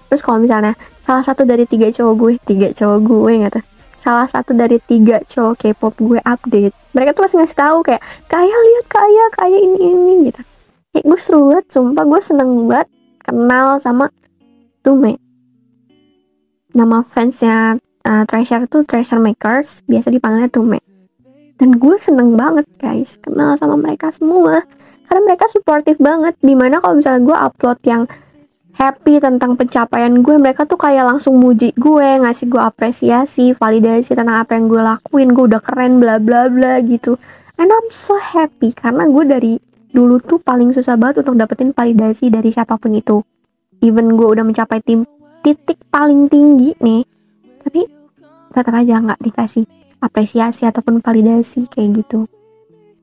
terus 0.07 0.23
kalau 0.23 0.39
misalnya 0.43 0.79
salah 1.03 1.23
satu 1.23 1.43
dari 1.43 1.67
tiga 1.67 1.91
cowok 1.91 2.15
gue 2.15 2.33
tiga 2.47 2.69
cowok 2.75 2.99
gue 3.03 3.33
nggak 3.43 3.55
tuh 3.61 3.65
salah 3.97 4.29
satu 4.29 4.53
dari 4.53 4.79
tiga 4.79 5.25
cowok 5.25 5.67
K-pop 5.67 5.99
gue 5.99 6.21
update. 6.23 6.71
Mereka 6.93 7.17
tuh 7.17 7.27
masih 7.27 7.37
ngasih 7.43 7.59
tahu 7.59 7.79
kayak 7.83 8.03
kaya 8.31 8.55
lihat 8.55 8.87
kaya 8.87 9.25
kaya 9.35 9.59
ini 9.59 9.79
ini 9.83 10.13
gitu. 10.31 10.41
Kayak 10.95 11.05
gue 11.11 11.19
seru 11.19 11.41
banget 11.51 11.67
sumpah 11.73 12.05
gue 12.07 12.21
seneng 12.23 12.51
banget 12.69 12.89
kenal 13.25 13.81
sama 13.83 14.07
Tume. 14.87 15.19
Nama 16.77 17.03
fansnya 17.03 17.81
uh, 18.07 18.23
Treasure 18.29 18.71
tuh 18.71 18.87
Treasure 18.87 19.19
Makers 19.19 19.83
biasa 19.91 20.15
dipanggilnya 20.15 20.53
Tume. 20.53 20.79
Dan 21.57 21.75
gue 21.81 21.97
seneng 21.97 22.37
banget 22.37 22.69
guys 22.79 23.19
kenal 23.19 23.59
sama 23.59 23.75
mereka 23.75 24.13
semua. 24.13 24.63
Karena 25.11 25.21
mereka 25.35 25.51
supportive 25.51 25.99
banget 25.99 26.39
di 26.39 26.55
mana 26.55 26.79
kalau 26.79 27.01
misalnya 27.01 27.23
gue 27.27 27.37
upload 27.37 27.79
yang 27.83 28.03
happy 28.77 29.17
tentang 29.25 29.57
pencapaian 29.57 30.13
gue 30.21 30.37
mereka 30.37 30.69
tuh 30.69 30.77
kayak 30.77 31.09
langsung 31.09 31.41
muji 31.41 31.73
gue 31.81 32.09
ngasih 32.21 32.53
gue 32.53 32.61
apresiasi 32.61 33.57
validasi 33.57 34.13
tentang 34.13 34.45
apa 34.45 34.53
yang 34.53 34.69
gue 34.69 34.83
lakuin 34.85 35.33
gue 35.33 35.45
udah 35.49 35.63
keren 35.65 35.97
bla 35.97 36.21
bla 36.21 36.53
bla 36.53 36.79
gitu. 36.85 37.17
And 37.57 37.73
I'm 37.73 37.89
so 37.89 38.21
happy 38.21 38.77
karena 38.77 39.09
gue 39.09 39.25
dari 39.25 39.53
dulu 39.89 40.21
tuh 40.21 40.37
paling 40.45 40.77
susah 40.77 41.01
banget 41.01 41.25
untuk 41.25 41.41
dapetin 41.41 41.73
validasi 41.73 42.29
dari 42.29 42.53
siapa 42.53 42.77
pun 42.77 42.93
itu. 42.93 43.25
Even 43.81 44.13
gue 44.13 44.29
udah 44.29 44.45
mencapai 44.45 44.85
tim 44.85 45.09
titik 45.41 45.81
paling 45.89 46.29
tinggi 46.29 46.77
nih 46.77 47.03
tapi 47.65 47.89
tetap 48.53 48.77
aja 48.77 49.01
nggak 49.01 49.21
dikasih 49.25 49.65
apresiasi 50.05 50.69
ataupun 50.69 51.01
validasi 51.01 51.65
kayak 51.73 52.05
gitu. 52.05 52.29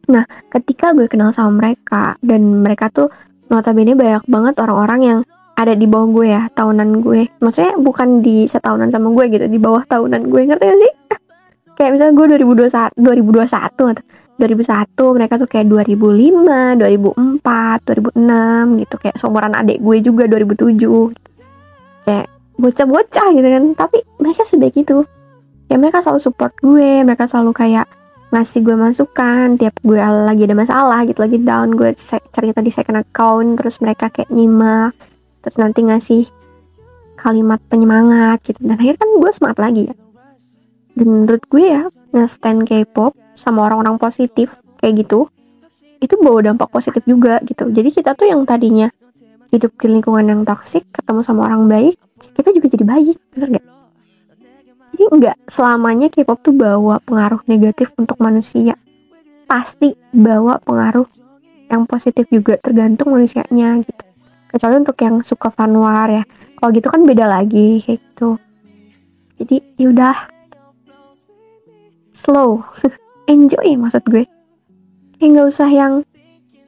Nah 0.05 0.29
ketika 0.53 0.93
gue 0.93 1.09
kenal 1.09 1.33
sama 1.33 1.65
mereka 1.65 2.13
dan 2.21 2.61
mereka 2.61 2.93
tuh 2.93 3.09
notabene 3.49 3.97
banyak 3.97 4.21
banget 4.29 4.55
orang-orang 4.61 5.01
yang 5.01 5.19
ada 5.63 5.73
di 5.73 5.87
bawah 5.87 6.07
gue 6.11 6.27
ya 6.29 6.41
tahunan 6.51 6.89
gue. 7.01 7.21
Maksudnya 7.39 7.73
bukan 7.79 8.19
di 8.19 8.45
setahunan 8.45 8.91
sama 8.91 9.09
gue 9.15 9.25
gitu 9.31 9.45
di 9.47 9.59
bawah 9.59 9.83
tahunan 9.87 10.27
gue 10.27 10.41
ngerti 10.51 10.65
gak 10.67 10.79
sih? 10.79 10.93
Kayak 11.77 11.91
misalnya 11.97 12.13
gue 12.13 12.25
2021 12.37 13.01
2021 13.01 13.49
atau 13.49 14.05
2001 14.33 15.17
mereka 15.17 15.33
tuh 15.37 15.45
kayak 15.45 15.65
2005 15.69 16.81
2004 16.81 18.13
2006 18.13 18.81
gitu. 18.85 18.95
Kayak 19.01 19.15
seumuran 19.17 19.53
adik 19.57 19.79
gue 19.81 19.97
juga 20.03 20.23
2007 20.29 22.05
kayak 22.05 22.27
bocah-bocah 22.59 23.27
gitu 23.33 23.47
kan. 23.47 23.63
Tapi 23.73 23.97
mereka 24.21 24.41
sebaik 24.45 24.75
itu. 24.77 25.01
Kayak 25.65 25.79
mereka 25.79 25.97
selalu 26.05 26.21
support 26.21 26.53
gue 26.61 27.01
mereka 27.01 27.25
selalu 27.25 27.51
kayak 27.57 27.87
ngasih 28.33 28.65
gue 28.65 28.73
masukan 28.73 29.53
tiap 29.61 29.77
gue 29.85 30.01
lagi 30.01 30.49
ada 30.49 30.57
masalah 30.57 31.05
gitu 31.05 31.21
lagi 31.21 31.37
down 31.37 31.77
gue 31.77 31.93
cerita 32.33 32.65
di 32.65 32.73
second 32.73 32.97
account 33.05 33.61
terus 33.61 33.77
mereka 33.77 34.09
kayak 34.09 34.33
nyimak 34.33 34.97
terus 35.43 35.59
nanti 35.59 35.83
ngasih 35.83 36.31
kalimat 37.19 37.59
penyemangat 37.67 38.39
gitu. 38.47 38.63
Dan 38.63 38.79
akhirnya 38.79 38.97
kan 39.03 39.09
gue 39.19 39.31
semangat 39.35 39.59
lagi 39.59 39.81
ya. 39.91 39.95
Dan 40.95 41.07
menurut 41.11 41.43
gue 41.51 41.63
ya 41.67 41.83
nge-stand 42.15 42.63
K-pop 42.63 43.13
sama 43.35 43.67
orang-orang 43.67 43.99
positif 43.99 44.57
kayak 44.79 45.05
gitu 45.05 45.27
itu 46.03 46.19
bawa 46.19 46.43
dampak 46.43 46.67
positif 46.71 47.03
juga 47.03 47.39
gitu. 47.43 47.67
Jadi 47.71 47.89
kita 47.91 48.15
tuh 48.15 48.27
yang 48.27 48.43
tadinya 48.43 48.91
hidup 49.53 49.71
di 49.77 49.87
lingkungan 49.87 50.25
yang 50.25 50.41
toksik 50.43 50.81
ketemu 50.89 51.21
sama 51.21 51.45
orang 51.45 51.69
baik 51.69 51.93
kita 52.33 52.49
juga 52.49 52.67
jadi 52.73 52.85
baik 52.89 53.17
bener 53.37 53.61
gak? 53.61 53.65
jadi 54.93 55.03
nggak 55.09 55.37
selamanya 55.45 56.07
K-pop 56.09 56.41
tuh 56.41 56.53
bawa 56.53 57.01
pengaruh 57.01 57.41
negatif 57.49 57.93
untuk 57.97 58.17
manusia. 58.21 58.77
Pasti 59.49 59.93
bawa 60.13 60.57
pengaruh 60.61 61.05
yang 61.69 61.89
positif 61.89 62.29
juga 62.29 62.57
tergantung 62.61 63.13
manusianya 63.13 63.81
gitu 63.81 64.12
kecuali 64.53 64.75
untuk 64.77 64.97
yang 65.01 65.25
suka 65.25 65.49
fanwar 65.49 66.07
ya. 66.13 66.23
Kalau 66.61 66.69
gitu 66.69 66.87
kan 66.93 67.01
beda 67.03 67.25
lagi 67.25 67.81
kayak 67.81 67.99
gitu. 67.99 68.37
Jadi 69.41 69.57
yaudah 69.81 70.29
slow. 72.13 72.61
Enjoy 73.33 73.73
maksud 73.75 74.05
gue. 74.05 74.29
Kayak 75.17 75.29
nggak 75.33 75.47
usah 75.49 75.69
yang 75.73 75.93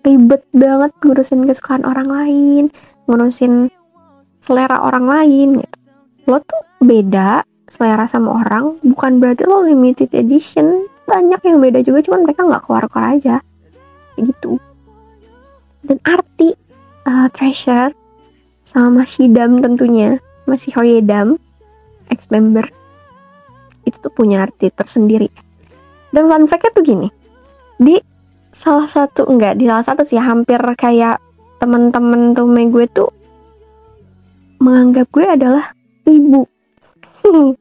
ribet 0.02 0.42
banget 0.54 0.92
ngurusin 1.02 1.46
kesukaan 1.46 1.82
orang 1.86 2.10
lain 2.10 2.66
ngurusin 3.06 3.70
selera 4.42 4.82
orang 4.82 5.06
lain 5.06 5.48
gitu. 5.62 5.78
Lo 6.30 6.42
tuh 6.42 6.62
beda 6.82 7.46
selera 7.66 8.06
sama 8.06 8.46
orang 8.46 8.78
bukan 8.82 9.18
berarti 9.22 9.46
lo 9.46 9.66
limited 9.66 10.10
edition. 10.14 10.90
Banyak 11.06 11.42
yang 11.46 11.62
beda 11.62 11.86
juga 11.86 12.02
cuman 12.02 12.26
mereka 12.26 12.46
nggak 12.46 12.66
keluar-keluar 12.66 13.18
aja. 13.18 13.42
Gitu. 14.18 14.58
Dan 15.86 16.02
arti 16.02 16.65
uh, 17.06 17.28
treasure 17.32 17.94
sama 18.66 19.06
Shidam 19.06 19.62
tentunya. 19.62 20.20
Masih 20.46 20.78
Hoyedam 20.78 21.42
ex 22.14 22.30
member 22.30 22.70
itu 23.86 23.98
tuh 23.98 24.14
punya 24.14 24.46
arti 24.46 24.70
tersendiri. 24.70 25.30
Dan 26.14 26.30
fun 26.30 26.46
fact-nya 26.46 26.72
tuh 26.74 26.86
gini. 26.86 27.10
Di 27.82 27.98
salah 28.54 28.90
satu 28.90 29.26
enggak 29.30 29.58
di 29.58 29.66
salah 29.70 29.86
satu 29.86 30.06
sih 30.06 30.22
hampir 30.22 30.58
kayak 30.78 31.22
temen-temen 31.60 32.38
tuh 32.38 32.48
gue 32.48 32.86
tuh 32.88 33.12
menganggap 34.62 35.08
gue 35.12 35.26
adalah 35.26 35.66
ibu. 36.06 36.46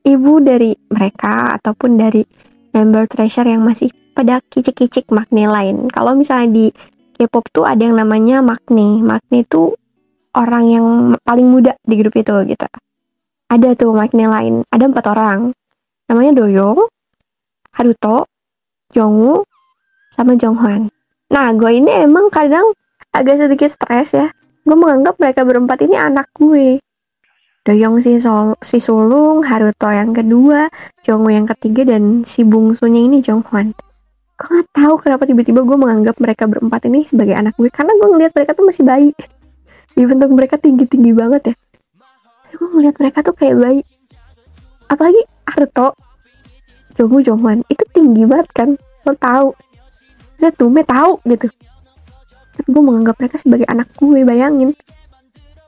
Ibu 0.00 0.40
dari 0.40 0.72
mereka 0.88 1.60
ataupun 1.60 2.00
dari 2.00 2.24
member 2.72 3.04
treasure 3.04 3.44
yang 3.44 3.60
masih 3.60 3.92
pada 4.16 4.40
kicik-kicik 4.48 5.12
makne 5.12 5.44
lain. 5.44 5.92
Kalau 5.92 6.16
misalnya 6.16 6.48
di 6.48 6.66
K-pop 7.20 7.44
tuh 7.52 7.68
ada 7.68 7.84
yang 7.84 8.00
namanya 8.00 8.40
makne 8.40 9.04
makne 9.04 9.44
tuh 9.44 9.76
orang 10.32 10.64
yang 10.72 10.86
paling 11.20 11.44
muda 11.44 11.76
di 11.84 12.00
grup 12.00 12.16
itu 12.16 12.32
gitu 12.48 12.66
ada 13.52 13.68
tuh 13.76 13.92
makne 13.92 14.24
lain 14.24 14.54
ada 14.72 14.88
empat 14.88 15.04
orang 15.12 15.52
namanya 16.08 16.40
Doyong 16.40 16.88
Haruto 17.76 18.26
Jongwoo 18.90 19.46
sama 20.10 20.34
Jonghwan. 20.34 20.90
Nah, 21.30 21.54
gue 21.54 21.70
ini 21.78 22.02
emang 22.02 22.26
kadang 22.28 22.74
agak 23.14 23.38
sedikit 23.38 23.70
stres 23.70 24.18
ya. 24.18 24.34
Gue 24.66 24.74
menganggap 24.74 25.16
mereka 25.22 25.46
berempat 25.46 25.86
ini 25.86 25.94
anak 25.94 26.26
gue. 26.34 26.82
Doyong 27.62 28.02
si, 28.02 28.18
Sol 28.18 28.58
si 28.64 28.82
Sulung, 28.82 29.46
Haruto 29.46 29.86
yang 29.94 30.10
kedua, 30.10 30.66
Jongwoo 31.06 31.30
yang 31.30 31.46
ketiga, 31.46 31.94
dan 31.94 32.26
si 32.26 32.42
bungsunya 32.42 33.06
ini 33.06 33.22
Jonghwan. 33.22 33.70
Gue 34.40 34.48
gak 34.56 34.68
tahu 34.72 34.94
kenapa 35.04 35.28
tiba-tiba 35.28 35.60
gue 35.60 35.76
menganggap 35.76 36.16
mereka 36.16 36.48
berempat 36.48 36.88
ini 36.88 37.04
sebagai 37.04 37.36
anak 37.36 37.60
gue. 37.60 37.68
Karena 37.68 37.92
gue 37.92 38.08
ngeliat 38.08 38.32
mereka 38.32 38.56
tuh 38.56 38.64
masih 38.64 38.84
bayi. 38.88 39.12
Dibentuk 39.96 40.32
mereka 40.32 40.56
tinggi-tinggi 40.56 41.12
banget 41.12 41.52
ya. 41.52 41.54
Gue 42.56 42.68
ngeliat 42.72 42.96
mereka 42.96 43.20
tuh 43.20 43.36
kayak 43.36 43.60
bayi. 43.60 43.80
Apalagi 44.88 45.22
Haruto, 45.44 45.92
Jongwoo, 46.96 47.20
Jonghwan. 47.20 47.60
Itu 47.68 47.84
tinggi 47.92 48.24
banget 48.24 48.48
kan. 48.56 48.68
Lo 49.04 49.12
tau 49.12 49.52
saya 50.40 50.56
tume 50.56 50.80
tahu 50.88 51.20
gitu 51.28 51.52
tapi 52.56 52.68
gue 52.72 52.82
menganggap 52.82 53.20
mereka 53.20 53.36
sebagai 53.36 53.68
anak 53.68 53.92
gue 53.92 54.24
bayangin 54.24 54.72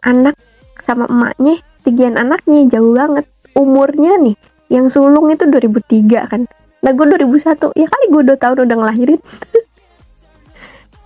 anak 0.00 0.34
sama 0.80 1.04
emaknya 1.12 1.60
tinggian 1.84 2.16
anaknya 2.16 2.64
jauh 2.72 2.96
banget 2.96 3.28
umurnya 3.52 4.16
nih 4.16 4.36
yang 4.72 4.88
sulung 4.88 5.28
itu 5.28 5.44
2003 5.44 6.32
kan 6.32 6.48
nah 6.82 6.90
gue 6.90 7.06
2001 7.14 7.78
ya 7.78 7.86
kali 7.86 8.04
gue 8.10 8.20
udah 8.26 8.38
tahun 8.38 8.58
udah 8.66 8.76
ngelahirin. 8.76 9.20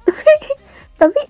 Tapi 0.07 0.33
tapi 0.97 1.21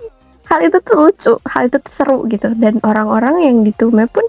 hal 0.46 0.60
itu 0.70 0.78
tuh 0.84 0.96
lucu. 0.96 1.32
Hal 1.42 1.66
itu 1.66 1.78
tuh 1.82 1.92
seru 1.92 2.18
gitu. 2.30 2.54
Dan 2.54 2.78
orang-orang 2.86 3.42
yang 3.42 3.56
di 3.66 3.72
Tume 3.74 4.06
pun 4.06 4.22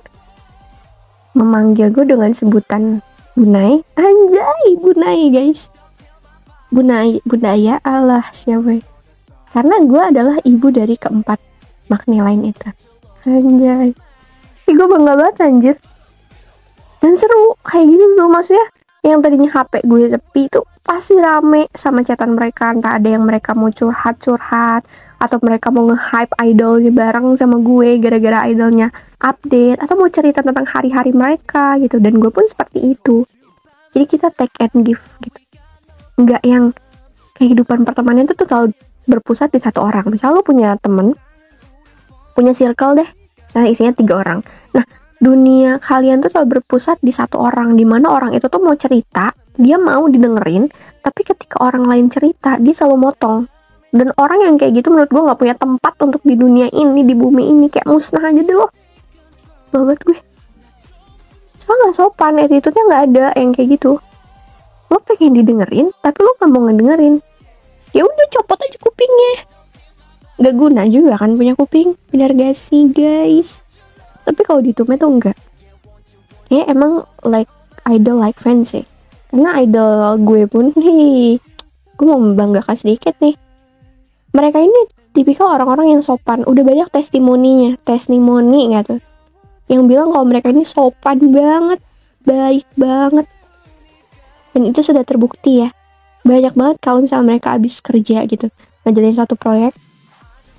memanggil 1.38 1.93
gue 1.93 2.06
dengan 2.08 2.34
sebutan 2.34 3.06
Bunai. 3.38 3.86
Anjay 3.93 4.82
Bunai 4.82 5.30
guys. 5.30 5.69
Budaya 6.67 7.23
budaya 7.23 7.80
Allah 7.86 8.27
siapa 8.36 8.84
karena 9.56 9.80
gue 9.88 10.01
adalah 10.03 10.38
ibu 10.43 10.67
dari 10.69 10.99
keempat 10.99 11.39
makna 11.88 12.27
lain 12.27 12.51
itu. 12.51 12.69
Anjay. 13.23 13.95
Ih, 14.67 14.73
gue 14.75 14.88
bangga 14.88 15.15
banget 15.15 15.36
anjir. 15.47 15.75
Dan 16.99 17.15
seru. 17.15 17.56
Kayak 17.63 17.95
gitu 17.95 18.03
tuh 18.19 18.27
maksudnya 18.27 18.65
yang 19.13 19.22
tadinya 19.24 19.50
HP 19.52 19.88
gue 19.88 20.10
sepi 20.10 20.52
itu 20.52 20.60
pasti 20.84 21.15
rame 21.20 21.67
sama 21.76 22.04
catatan 22.04 22.36
mereka. 22.36 22.72
Entah 22.72 22.98
ada 22.98 23.08
yang 23.08 23.24
mereka 23.24 23.56
mau 23.56 23.72
curhat-curhat 23.72 24.84
atau 25.17 25.38
mereka 25.41 25.74
mau 25.74 25.88
nge-hype 25.89 26.34
idolnya 26.43 26.91
bareng 26.93 27.34
sama 27.36 27.58
gue 27.60 27.98
gara-gara 28.02 28.46
idolnya 28.50 28.93
update 29.20 29.80
atau 29.82 29.96
mau 29.98 30.10
cerita 30.12 30.39
tentang 30.43 30.65
hari-hari 30.67 31.12
mereka 31.12 31.80
gitu. 31.80 32.00
Dan 32.00 32.20
gue 32.20 32.32
pun 32.32 32.43
seperti 32.48 32.96
itu. 32.96 33.24
Jadi 33.96 34.06
kita 34.06 34.28
take 34.34 34.56
and 34.62 34.84
give 34.84 35.04
gitu. 35.24 35.39
Nggak 36.17 36.41
yang 36.46 36.74
kehidupan 37.38 37.86
pertemanan 37.86 38.26
itu 38.26 38.34
tuh 38.34 38.48
selalu 38.50 38.67
berpusat 39.08 39.54
di 39.54 39.60
satu 39.62 39.86
orang. 39.86 40.10
Misal 40.10 40.36
lo 40.36 40.43
punya 40.43 40.76
temen 40.82 41.15
punya 42.38 42.54
circle 42.54 43.02
deh. 43.02 43.10
Nah 43.56 43.65
isinya 43.65 43.96
tiga 43.96 44.22
orang 44.22 44.43
dunia 45.17 45.82
kalian 45.82 46.21
tuh 46.21 46.30
selalu 46.30 46.62
berpusat 46.62 47.01
di 47.01 47.10
satu 47.10 47.41
orang 47.41 47.73
di 47.73 47.86
mana 47.86 48.13
orang 48.13 48.38
itu 48.38 48.45
tuh 48.45 48.62
mau 48.62 48.77
cerita 48.77 49.34
dia 49.58 49.82
mau 49.82 50.06
didengerin 50.06 50.69
tapi 51.01 51.25
ketika 51.25 51.58
orang 51.65 51.89
lain 51.89 52.08
cerita 52.13 52.62
dia 52.62 52.73
selalu 52.73 53.10
motong. 53.10 53.49
Dan 53.88 54.13
orang 54.19 54.45
yang 54.45 54.56
kayak 54.62 54.77
gitu 54.77 54.93
menurut 54.93 55.10
gue 55.10 55.23
nggak 55.25 55.39
punya 55.39 55.56
tempat 55.58 55.93
untuk 56.03 56.21
di 56.21 56.36
dunia 56.38 56.69
ini 56.69 57.01
di 57.01 57.15
bumi 57.17 57.49
ini. 57.49 57.65
Kayak 57.71 57.88
musnah 57.89 58.30
aja 58.30 58.41
deh 58.43 58.53
lo. 58.53 58.69
Banget 59.73 59.97
gue. 60.06 60.19
Soalnya 61.58 61.89
gak 61.89 61.95
sopan 61.97 62.38
attitude-nya 62.38 62.84
nggak 62.84 63.03
ada 63.10 63.25
yang 63.39 63.49
kayak 63.56 63.80
gitu. 63.80 63.97
Lo 64.91 64.97
pengen 65.01 65.34
didengerin 65.34 65.88
tapi 66.03 66.19
lo 66.21 66.36
gak 66.38 66.49
mau 66.51 66.67
ngedengerin. 66.69 67.23
Ya 67.95 68.06
udah 68.06 68.27
copot 68.38 68.60
aja 68.60 68.77
kupingnya. 68.77 69.34
Gak 70.38 70.53
guna 70.53 70.86
juga 70.86 71.17
kan 71.17 71.34
punya 71.34 71.58
kuping. 71.58 71.97
Benar 72.12 72.36
gak 72.38 72.53
sih 72.53 72.91
guys 72.91 73.65
tapi 74.27 74.43
kalau 74.43 74.59
di 74.59 74.75
tume 74.75 74.99
tuh 74.99 75.07
enggak. 75.07 75.39
Ya 76.51 76.67
emang 76.67 77.07
like 77.23 77.47
idol 77.87 78.19
like 78.19 78.35
fans 78.35 78.75
sih. 78.75 78.83
Karena 79.31 79.55
idol 79.63 80.19
gue 80.27 80.43
pun 80.51 80.75
nih 80.79 81.39
gue 81.95 82.05
mau 82.05 82.19
membanggakan 82.19 82.75
sedikit 82.75 83.15
nih. 83.23 83.39
Mereka 84.35 84.59
ini 84.59 84.79
tipikal 85.15 85.55
orang-orang 85.55 85.95
yang 85.95 86.01
sopan. 86.03 86.43
Udah 86.43 86.61
banyak 86.67 86.91
testimoninya. 86.91 87.79
Testimoni 87.87 88.75
nggak 88.75 88.83
tuh? 88.91 88.99
Yang 89.71 89.81
bilang 89.87 90.11
kalau 90.11 90.25
mereka 90.27 90.51
ini 90.51 90.67
sopan 90.67 91.31
banget. 91.31 91.79
Baik 92.27 92.67
banget. 92.75 93.25
Dan 94.51 94.67
itu 94.67 94.83
sudah 94.83 95.07
terbukti 95.07 95.63
ya. 95.63 95.71
Banyak 96.27 96.53
banget 96.59 96.77
kalau 96.83 96.99
misalnya 96.99 97.39
mereka 97.39 97.55
habis 97.55 97.79
kerja 97.79 98.27
gitu. 98.27 98.51
Ngajalin 98.83 99.15
satu 99.15 99.39
proyek. 99.39 99.71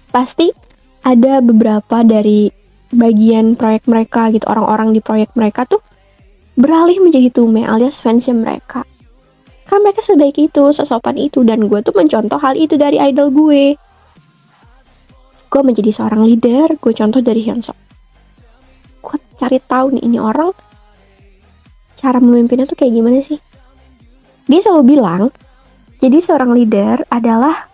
Pasti 0.08 0.48
ada 1.04 1.44
beberapa 1.44 2.02
dari 2.02 2.57
bagian 2.94 3.56
proyek 3.58 3.84
mereka 3.84 4.32
gitu 4.32 4.44
orang-orang 4.48 4.96
di 4.96 5.00
proyek 5.04 5.32
mereka 5.36 5.68
tuh 5.68 5.84
beralih 6.58 6.98
menjadi 7.02 7.30
tume 7.30 7.64
alias 7.64 8.00
fansnya 8.00 8.34
mereka. 8.34 8.88
Kan 9.68 9.84
mereka 9.84 10.00
sebaik 10.00 10.40
itu 10.40 10.72
sesopan 10.72 11.20
itu 11.20 11.44
dan 11.44 11.68
gue 11.68 11.80
tuh 11.84 11.92
mencontoh 11.92 12.40
hal 12.40 12.56
itu 12.56 12.80
dari 12.80 12.96
idol 12.96 13.28
gue. 13.28 13.76
Gue 15.48 15.62
menjadi 15.64 15.92
seorang 15.92 16.24
leader 16.24 16.76
gue 16.80 16.92
contoh 16.96 17.20
dari 17.20 17.44
Hyunsuk 17.44 17.76
gue 19.08 19.18
cari 19.40 19.58
tahu 19.62 19.96
nih 19.98 20.02
ini 20.04 20.18
orang 20.20 20.52
cara 21.98 22.20
memimpinnya 22.22 22.68
tuh 22.68 22.78
kayak 22.78 22.94
gimana 22.94 23.18
sih? 23.24 23.42
Dia 24.46 24.60
selalu 24.62 24.96
bilang, 24.96 25.22
jadi 25.98 26.22
seorang 26.22 26.54
leader 26.54 27.02
adalah 27.10 27.66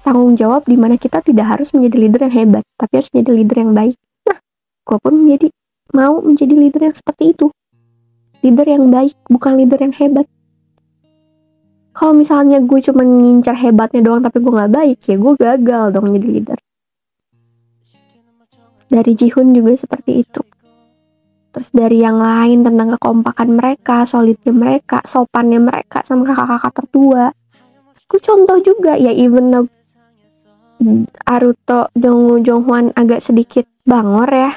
tanggung 0.00 0.34
jawab 0.40 0.64
di 0.64 0.74
mana 0.74 0.96
kita 0.96 1.20
tidak 1.20 1.46
harus 1.52 1.76
menjadi 1.76 1.96
leader 2.00 2.20
yang 2.26 2.34
hebat, 2.34 2.64
tapi 2.80 2.92
harus 2.96 3.12
menjadi 3.12 3.30
leader 3.36 3.56
yang 3.60 3.72
baik. 3.76 3.96
Gue 4.88 4.96
pun 4.96 5.12
menjadi 5.20 5.52
mau 5.92 6.24
menjadi 6.24 6.54
leader 6.56 6.88
yang 6.88 6.96
seperti 6.96 7.36
itu. 7.36 7.52
Leader 8.40 8.64
yang 8.64 8.88
baik, 8.88 9.12
bukan 9.28 9.52
leader 9.60 9.76
yang 9.84 9.92
hebat. 9.92 10.24
Kalau 11.92 12.16
misalnya 12.16 12.62
gue 12.64 12.80
cuma 12.80 13.04
ngincar 13.04 13.58
hebatnya 13.58 14.00
doang 14.00 14.24
tapi 14.24 14.40
gue 14.40 14.52
gak 14.54 14.72
baik, 14.72 14.98
ya 15.04 15.16
gue 15.20 15.32
gagal 15.36 15.84
dong 15.92 16.08
menjadi 16.08 16.28
leader. 16.32 16.58
Dari 18.88 19.12
Jihun 19.12 19.52
juga 19.52 19.76
seperti 19.76 20.24
itu 20.24 20.40
terus 21.58 21.74
dari 21.74 22.04
yang 22.04 22.22
lain 22.22 22.62
tentang 22.62 22.94
kekompakan 22.94 23.58
mereka, 23.58 24.06
solidnya 24.06 24.54
mereka, 24.54 25.02
sopannya 25.02 25.58
mereka 25.58 26.06
sama 26.06 26.22
kakak-kakak 26.28 26.70
tertua. 26.70 27.34
Aku 28.06 28.22
contoh 28.22 28.62
juga 28.62 28.94
ya 28.94 29.10
even 29.10 29.50
though 29.50 29.66
Aruto, 31.26 31.90
Jongwoo, 31.98 32.38
Jonghwan 32.38 32.94
agak 32.94 33.18
sedikit 33.18 33.66
bangor 33.82 34.30
ya. 34.30 34.52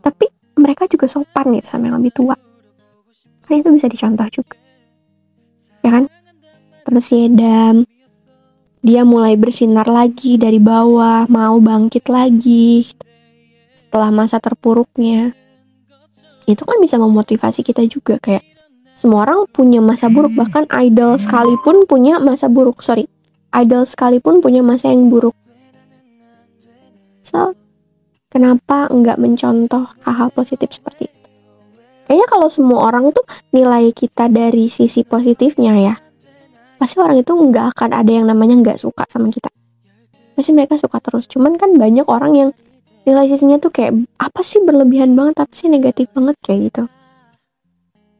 Tapi 0.00 0.26
mereka 0.60 0.88
juga 0.88 1.06
sopan 1.08 1.56
nih 1.56 1.64
sama 1.64 1.88
yang 1.88 2.00
lebih 2.00 2.12
tua. 2.12 2.36
Kan 3.44 3.60
itu 3.60 3.68
bisa 3.72 3.86
dicontoh 3.88 4.28
juga. 4.32 4.56
Ya 5.80 5.90
kan? 5.96 6.04
Terus 6.84 7.06
Yedam, 7.12 7.76
dia 8.80 9.02
mulai 9.04 9.36
bersinar 9.36 9.86
lagi 9.88 10.40
dari 10.40 10.56
bawah, 10.56 11.28
mau 11.28 11.60
bangkit 11.60 12.08
lagi 12.08 12.88
setelah 13.76 14.14
masa 14.14 14.38
terpuruknya 14.38 15.34
itu 16.50 16.62
kan 16.66 16.78
bisa 16.82 16.98
memotivasi 16.98 17.62
kita 17.62 17.86
juga 17.86 18.18
kayak 18.18 18.42
semua 18.98 19.24
orang 19.24 19.46
punya 19.48 19.78
masa 19.78 20.10
buruk 20.10 20.34
bahkan 20.34 20.66
idol 20.82 21.16
sekalipun 21.16 21.86
punya 21.86 22.18
masa 22.18 22.50
buruk 22.50 22.82
sorry 22.82 23.06
idol 23.54 23.86
sekalipun 23.86 24.42
punya 24.42 24.60
masa 24.60 24.90
yang 24.92 25.08
buruk 25.08 25.34
so 27.22 27.54
kenapa 28.30 28.86
nggak 28.88 29.18
mencontoh 29.18 29.90
hal-hal 30.06 30.30
positif 30.30 30.70
seperti 30.72 31.10
itu? 31.10 31.28
Kayaknya 32.06 32.26
kalau 32.26 32.48
semua 32.50 32.88
orang 32.90 33.10
tuh 33.10 33.22
nilai 33.54 33.90
kita 33.90 34.30
dari 34.30 34.70
sisi 34.70 35.02
positifnya 35.02 35.74
ya 35.76 35.94
pasti 36.80 36.96
orang 36.96 37.20
itu 37.20 37.36
nggak 37.36 37.76
akan 37.76 37.90
ada 37.92 38.08
yang 38.08 38.24
namanya 38.24 38.56
nggak 38.56 38.80
suka 38.80 39.04
sama 39.12 39.28
kita. 39.28 39.52
Pasti 40.32 40.56
mereka 40.56 40.80
suka 40.80 40.96
terus. 41.04 41.28
Cuman 41.28 41.60
kan 41.60 41.76
banyak 41.76 42.08
orang 42.08 42.32
yang 42.32 42.50
nilai 43.04 43.28
sisinya 43.28 43.60
tuh 43.60 43.68
kayak 43.68 43.92
apa 44.16 44.40
sih 44.40 44.64
berlebihan 44.64 45.12
banget? 45.12 45.44
Apa 45.44 45.52
sih 45.52 45.68
negatif 45.68 46.08
banget? 46.16 46.40
kayak 46.40 46.72
gitu. 46.72 46.82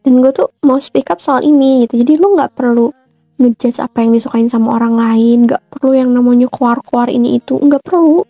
Dan 0.05 0.21
gue 0.21 0.33
tuh 0.37 0.53
mau 0.61 0.77
speak 0.77 1.09
up 1.09 1.25
soal 1.25 1.41
ini 1.41 1.89
gitu. 1.89 2.05
Jadi 2.05 2.21
lu 2.21 2.37
nggak 2.37 2.53
perlu 2.53 2.93
ngejudge 3.41 3.81
apa 3.81 4.05
yang 4.05 4.13
disukain 4.13 4.53
sama 4.53 4.77
orang 4.77 5.01
lain 5.01 5.49
nggak 5.49 5.65
perlu 5.73 5.97
yang 5.97 6.13
namanya 6.13 6.45
keluar-keluar 6.53 7.09
ini 7.09 7.41
itu 7.41 7.57
nggak 7.57 7.81
perlu 7.81 8.29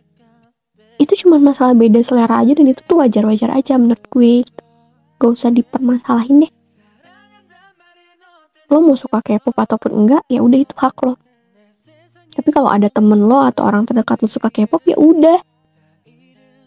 itu 1.01 1.25
cuma 1.25 1.41
masalah 1.41 1.73
beda 1.73 2.05
selera 2.05 2.45
aja 2.45 2.53
dan 2.53 2.69
itu 2.69 2.85
tuh 2.85 3.01
wajar-wajar 3.01 3.49
aja 3.57 3.81
menurut 3.81 4.05
gue. 4.13 4.45
Gak 5.17 5.31
usah 5.33 5.49
dipermasalahin 5.49 6.45
deh. 6.45 6.53
Lo 8.69 8.85
mau 8.85 8.95
suka 8.95 9.25
K-pop 9.25 9.57
ataupun 9.57 10.05
enggak 10.05 10.23
ya 10.29 10.45
udah 10.45 10.61
itu 10.61 10.77
hak 10.77 11.01
lo. 11.09 11.17
Tapi 12.31 12.49
kalau 12.53 12.69
ada 12.69 12.87
temen 12.87 13.27
lo 13.27 13.41
atau 13.43 13.65
orang 13.65 13.89
terdekat 13.89 14.21
lo 14.21 14.29
suka 14.29 14.53
K-pop 14.53 14.85
ya 14.85 15.01
udah. 15.01 15.41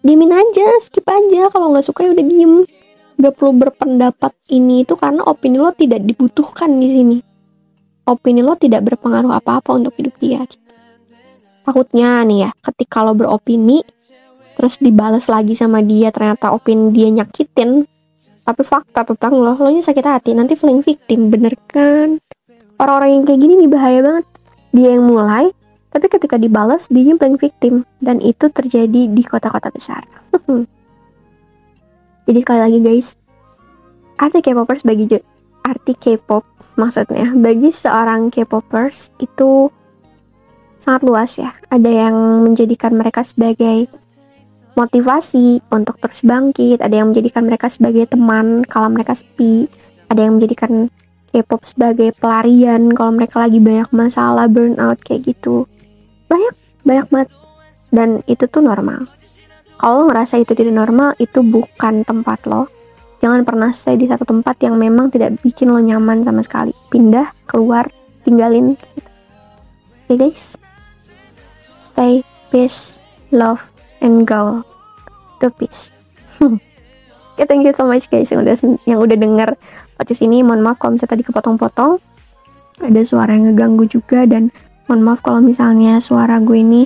Diemin 0.01 0.33
aja 0.33 0.67
skip 0.81 1.05
aja. 1.05 1.53
Kalau 1.53 1.69
nggak 1.71 1.85
suka 1.85 2.03
ya 2.03 2.11
udah 2.11 2.25
diem. 2.25 2.65
Gak 3.13 3.37
perlu 3.37 3.53
berpendapat 3.55 4.33
ini 4.49 4.81
itu 4.81 4.97
karena 4.97 5.21
opini 5.29 5.61
lo 5.61 5.69
tidak 5.71 6.01
dibutuhkan 6.01 6.81
di 6.81 6.89
sini. 6.89 7.17
Opini 8.09 8.41
lo 8.41 8.57
tidak 8.57 8.83
berpengaruh 8.83 9.37
apa-apa 9.37 9.77
untuk 9.77 9.93
hidup 9.95 10.17
dia. 10.17 10.43
Takutnya 11.63 12.25
nih 12.27 12.49
ya 12.49 12.51
ketika 12.59 13.05
lo 13.05 13.15
beropini 13.15 13.79
terus 14.63 14.79
dibales 14.79 15.27
lagi 15.27 15.59
sama 15.59 15.83
dia 15.83 16.07
ternyata 16.07 16.55
opini 16.55 16.87
dia 16.95 17.11
nyakitin. 17.11 17.83
Tapi 18.47 18.63
fakta 18.63 19.03
tentang 19.03 19.35
lo 19.35 19.59
lo 19.59 19.67
nya 19.67 19.83
sakit 19.83 20.07
hati 20.07 20.31
nanti 20.31 20.55
feeling 20.55 20.79
victim 20.79 21.27
bener 21.27 21.51
kan? 21.67 22.15
Orang-orang 22.79 23.11
yang 23.11 23.23
kayak 23.27 23.39
gini 23.43 23.53
nih 23.59 23.67
bahaya 23.67 23.99
banget. 23.99 24.25
Dia 24.71 24.95
yang 24.95 25.03
mulai 25.03 25.51
tapi 25.91 26.07
ketika 26.07 26.39
dibales 26.39 26.87
dia 26.87 27.03
yang 27.11 27.19
paling 27.19 27.35
victim. 27.35 27.83
Dan 27.99 28.23
itu 28.23 28.47
terjadi 28.47 29.11
di 29.11 29.23
kota-kota 29.27 29.67
besar. 29.67 29.99
Jadi 32.31 32.39
sekali 32.39 32.59
lagi 32.63 32.79
guys 32.79 33.19
arti 34.15 34.39
K-popers 34.39 34.87
bagi 34.87 35.11
arti 35.59 35.91
K-pop 35.91 36.47
maksudnya 36.79 37.35
bagi 37.35 37.67
seorang 37.67 38.31
K-popers 38.31 39.11
itu 39.19 39.67
sangat 40.79 41.03
luas 41.03 41.35
ya. 41.35 41.51
Ada 41.67 42.07
yang 42.07 42.47
menjadikan 42.47 42.95
mereka 42.95 43.27
sebagai 43.27 44.02
motivasi 44.73 45.61
untuk 45.69 46.01
terus 46.01 46.25
bangkit, 46.25 46.81
ada 46.81 46.93
yang 46.93 47.13
menjadikan 47.13 47.45
mereka 47.45 47.69
sebagai 47.69 48.09
teman 48.09 48.65
kalau 48.65 48.89
mereka 48.89 49.13
sepi, 49.13 49.69
ada 50.09 50.25
yang 50.25 50.37
menjadikan 50.37 50.89
K-pop 51.33 51.65
sebagai 51.65 52.13
pelarian 52.13 52.93
kalau 52.93 53.17
mereka 53.17 53.41
lagi 53.41 53.57
banyak 53.57 53.89
masalah, 53.89 54.45
burnout 54.45 55.01
kayak 55.01 55.33
gitu. 55.33 55.65
Banyak, 56.29 56.53
banyak 56.85 57.07
banget. 57.09 57.29
Dan 57.89 58.21
itu 58.29 58.45
tuh 58.45 58.61
normal. 58.61 59.09
Kalau 59.81 60.05
ngerasa 60.05 60.37
itu 60.37 60.53
tidak 60.53 60.77
normal, 60.77 61.17
itu 61.17 61.41
bukan 61.41 62.05
tempat 62.05 62.45
lo. 62.45 62.69
Jangan 63.17 63.41
pernah 63.49 63.73
stay 63.73 63.97
di 63.97 64.05
satu 64.05 64.29
tempat 64.29 64.61
yang 64.61 64.77
memang 64.77 65.09
tidak 65.09 65.41
bikin 65.41 65.73
lo 65.73 65.81
nyaman 65.81 66.21
sama 66.21 66.45
sekali. 66.45 66.75
Pindah, 66.93 67.33
keluar, 67.49 67.89
tinggalin. 68.21 68.77
Oke 68.77 70.13
okay, 70.13 70.17
guys? 70.29 70.53
Stay, 71.81 72.21
peace, 72.53 73.01
love, 73.33 73.72
and 74.03 74.27
go 74.27 74.61
to 75.39 75.47
peace. 75.49 75.89
okay, 77.33 77.47
thank 77.47 77.63
you 77.63 77.73
so 77.73 77.87
much 77.87 78.11
guys 78.11 78.29
yang 78.29 78.43
udah 78.43 78.55
yang 78.83 78.99
udah 78.99 79.17
denger 79.17 79.49
podcast 79.97 80.21
ini. 80.21 80.43
Mohon 80.43 80.61
maaf 80.67 80.77
kalau 80.83 80.93
misalnya 80.99 81.13
tadi 81.17 81.23
kepotong-potong. 81.25 81.93
Ada 82.83 83.01
suara 83.05 83.33
yang 83.33 83.53
ngeganggu 83.53 83.87
juga 83.87 84.27
dan 84.27 84.51
mohon 84.85 85.01
maaf 85.05 85.23
kalau 85.23 85.39
misalnya 85.39 86.03
suara 86.03 86.41
gue 86.43 86.59
ini 86.59 86.83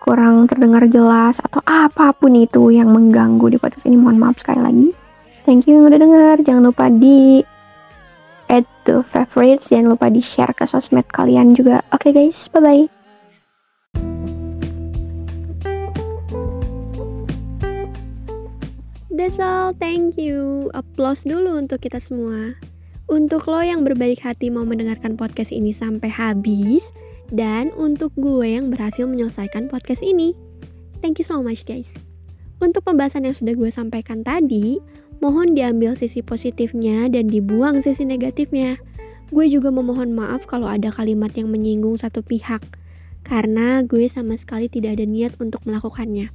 kurang 0.00 0.46
terdengar 0.46 0.86
jelas 0.86 1.42
atau 1.42 1.58
apa 1.66 2.14
pun 2.14 2.30
itu 2.38 2.70
yang 2.70 2.88
mengganggu 2.90 3.52
di 3.52 3.58
podcast 3.60 3.84
ini. 3.86 3.98
Mohon 4.00 4.18
maaf 4.22 4.36
sekali 4.40 4.62
lagi. 4.64 4.88
Thank 5.46 5.70
you 5.70 5.78
yang 5.78 5.90
udah 5.90 6.00
denger. 6.00 6.34
Jangan 6.42 6.62
lupa 6.72 6.90
di 6.90 7.42
add 8.46 8.66
to 8.86 9.02
favorites. 9.02 9.70
Jangan 9.70 9.98
lupa 9.98 10.06
di 10.10 10.22
share 10.22 10.54
ke 10.54 10.64
sosmed 10.66 11.10
kalian 11.10 11.54
juga. 11.54 11.82
Oke 11.90 12.10
okay, 12.10 12.30
guys, 12.30 12.46
bye-bye. 12.50 12.95
That's 19.16 19.40
all, 19.40 19.72
thank 19.72 20.20
you. 20.20 20.68
Applause 20.76 21.24
dulu 21.24 21.56
untuk 21.56 21.80
kita 21.80 21.96
semua. 21.96 22.52
Untuk 23.08 23.48
lo 23.48 23.64
yang 23.64 23.80
berbaik 23.80 24.20
hati 24.20 24.52
mau 24.52 24.68
mendengarkan 24.68 25.16
podcast 25.16 25.56
ini 25.56 25.72
sampai 25.72 26.12
habis, 26.12 26.92
dan 27.32 27.72
untuk 27.80 28.12
gue 28.20 28.44
yang 28.44 28.68
berhasil 28.68 29.08
menyelesaikan 29.08 29.72
podcast 29.72 30.04
ini. 30.04 30.36
Thank 31.00 31.16
you 31.16 31.24
so 31.24 31.40
much 31.40 31.64
guys. 31.64 31.96
Untuk 32.60 32.84
pembahasan 32.84 33.24
yang 33.24 33.32
sudah 33.32 33.56
gue 33.56 33.72
sampaikan 33.72 34.20
tadi, 34.20 34.84
mohon 35.24 35.56
diambil 35.56 35.96
sisi 35.96 36.20
positifnya 36.20 37.08
dan 37.08 37.32
dibuang 37.32 37.80
sisi 37.80 38.04
negatifnya. 38.04 38.76
Gue 39.32 39.48
juga 39.48 39.72
memohon 39.72 40.12
maaf 40.12 40.44
kalau 40.44 40.68
ada 40.68 40.92
kalimat 40.92 41.32
yang 41.40 41.48
menyinggung 41.48 41.96
satu 41.96 42.20
pihak, 42.20 42.60
karena 43.24 43.80
gue 43.80 44.04
sama 44.12 44.36
sekali 44.36 44.68
tidak 44.68 45.00
ada 45.00 45.08
niat 45.08 45.32
untuk 45.40 45.64
melakukannya. 45.64 46.28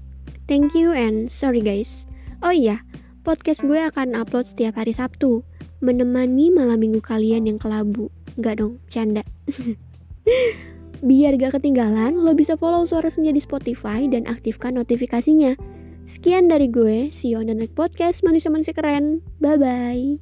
Thank 0.50 0.74
you 0.74 0.89
and 0.98 1.30
sorry 1.30 1.62
guys. 1.62 2.10
Oh 2.41 2.49
iya, 2.49 2.82
podcast 3.21 3.62
gue 3.62 3.77
akan 3.77 4.17
upload 4.17 4.49
setiap 4.49 4.82
hari 4.82 4.97
Sabtu, 4.97 5.45
menemani 5.77 6.49
malam 6.49 6.82
minggu 6.82 6.97
kalian 6.97 7.45
yang 7.45 7.62
kelabu. 7.62 8.10
Enggak 8.34 8.58
dong, 8.58 8.82
canda. 8.89 9.21
Biar 11.06 11.38
gak 11.38 11.62
ketinggalan, 11.62 12.17
lo 12.17 12.34
bisa 12.34 12.58
follow 12.58 12.82
Suara 12.86 13.13
Senja 13.13 13.30
di 13.30 13.41
Spotify 13.41 14.10
dan 14.10 14.25
aktifkan 14.25 14.77
notifikasinya. 14.77 15.54
Sekian 16.10 16.49
dari 16.49 16.65
gue, 16.65 17.13
see 17.13 17.34
you 17.34 17.38
on 17.38 17.45
the 17.45 17.54
next 17.54 17.77
podcast 17.77 18.25
manusia-manusia 18.25 18.73
keren. 18.73 19.21
Bye-bye. 19.38 20.17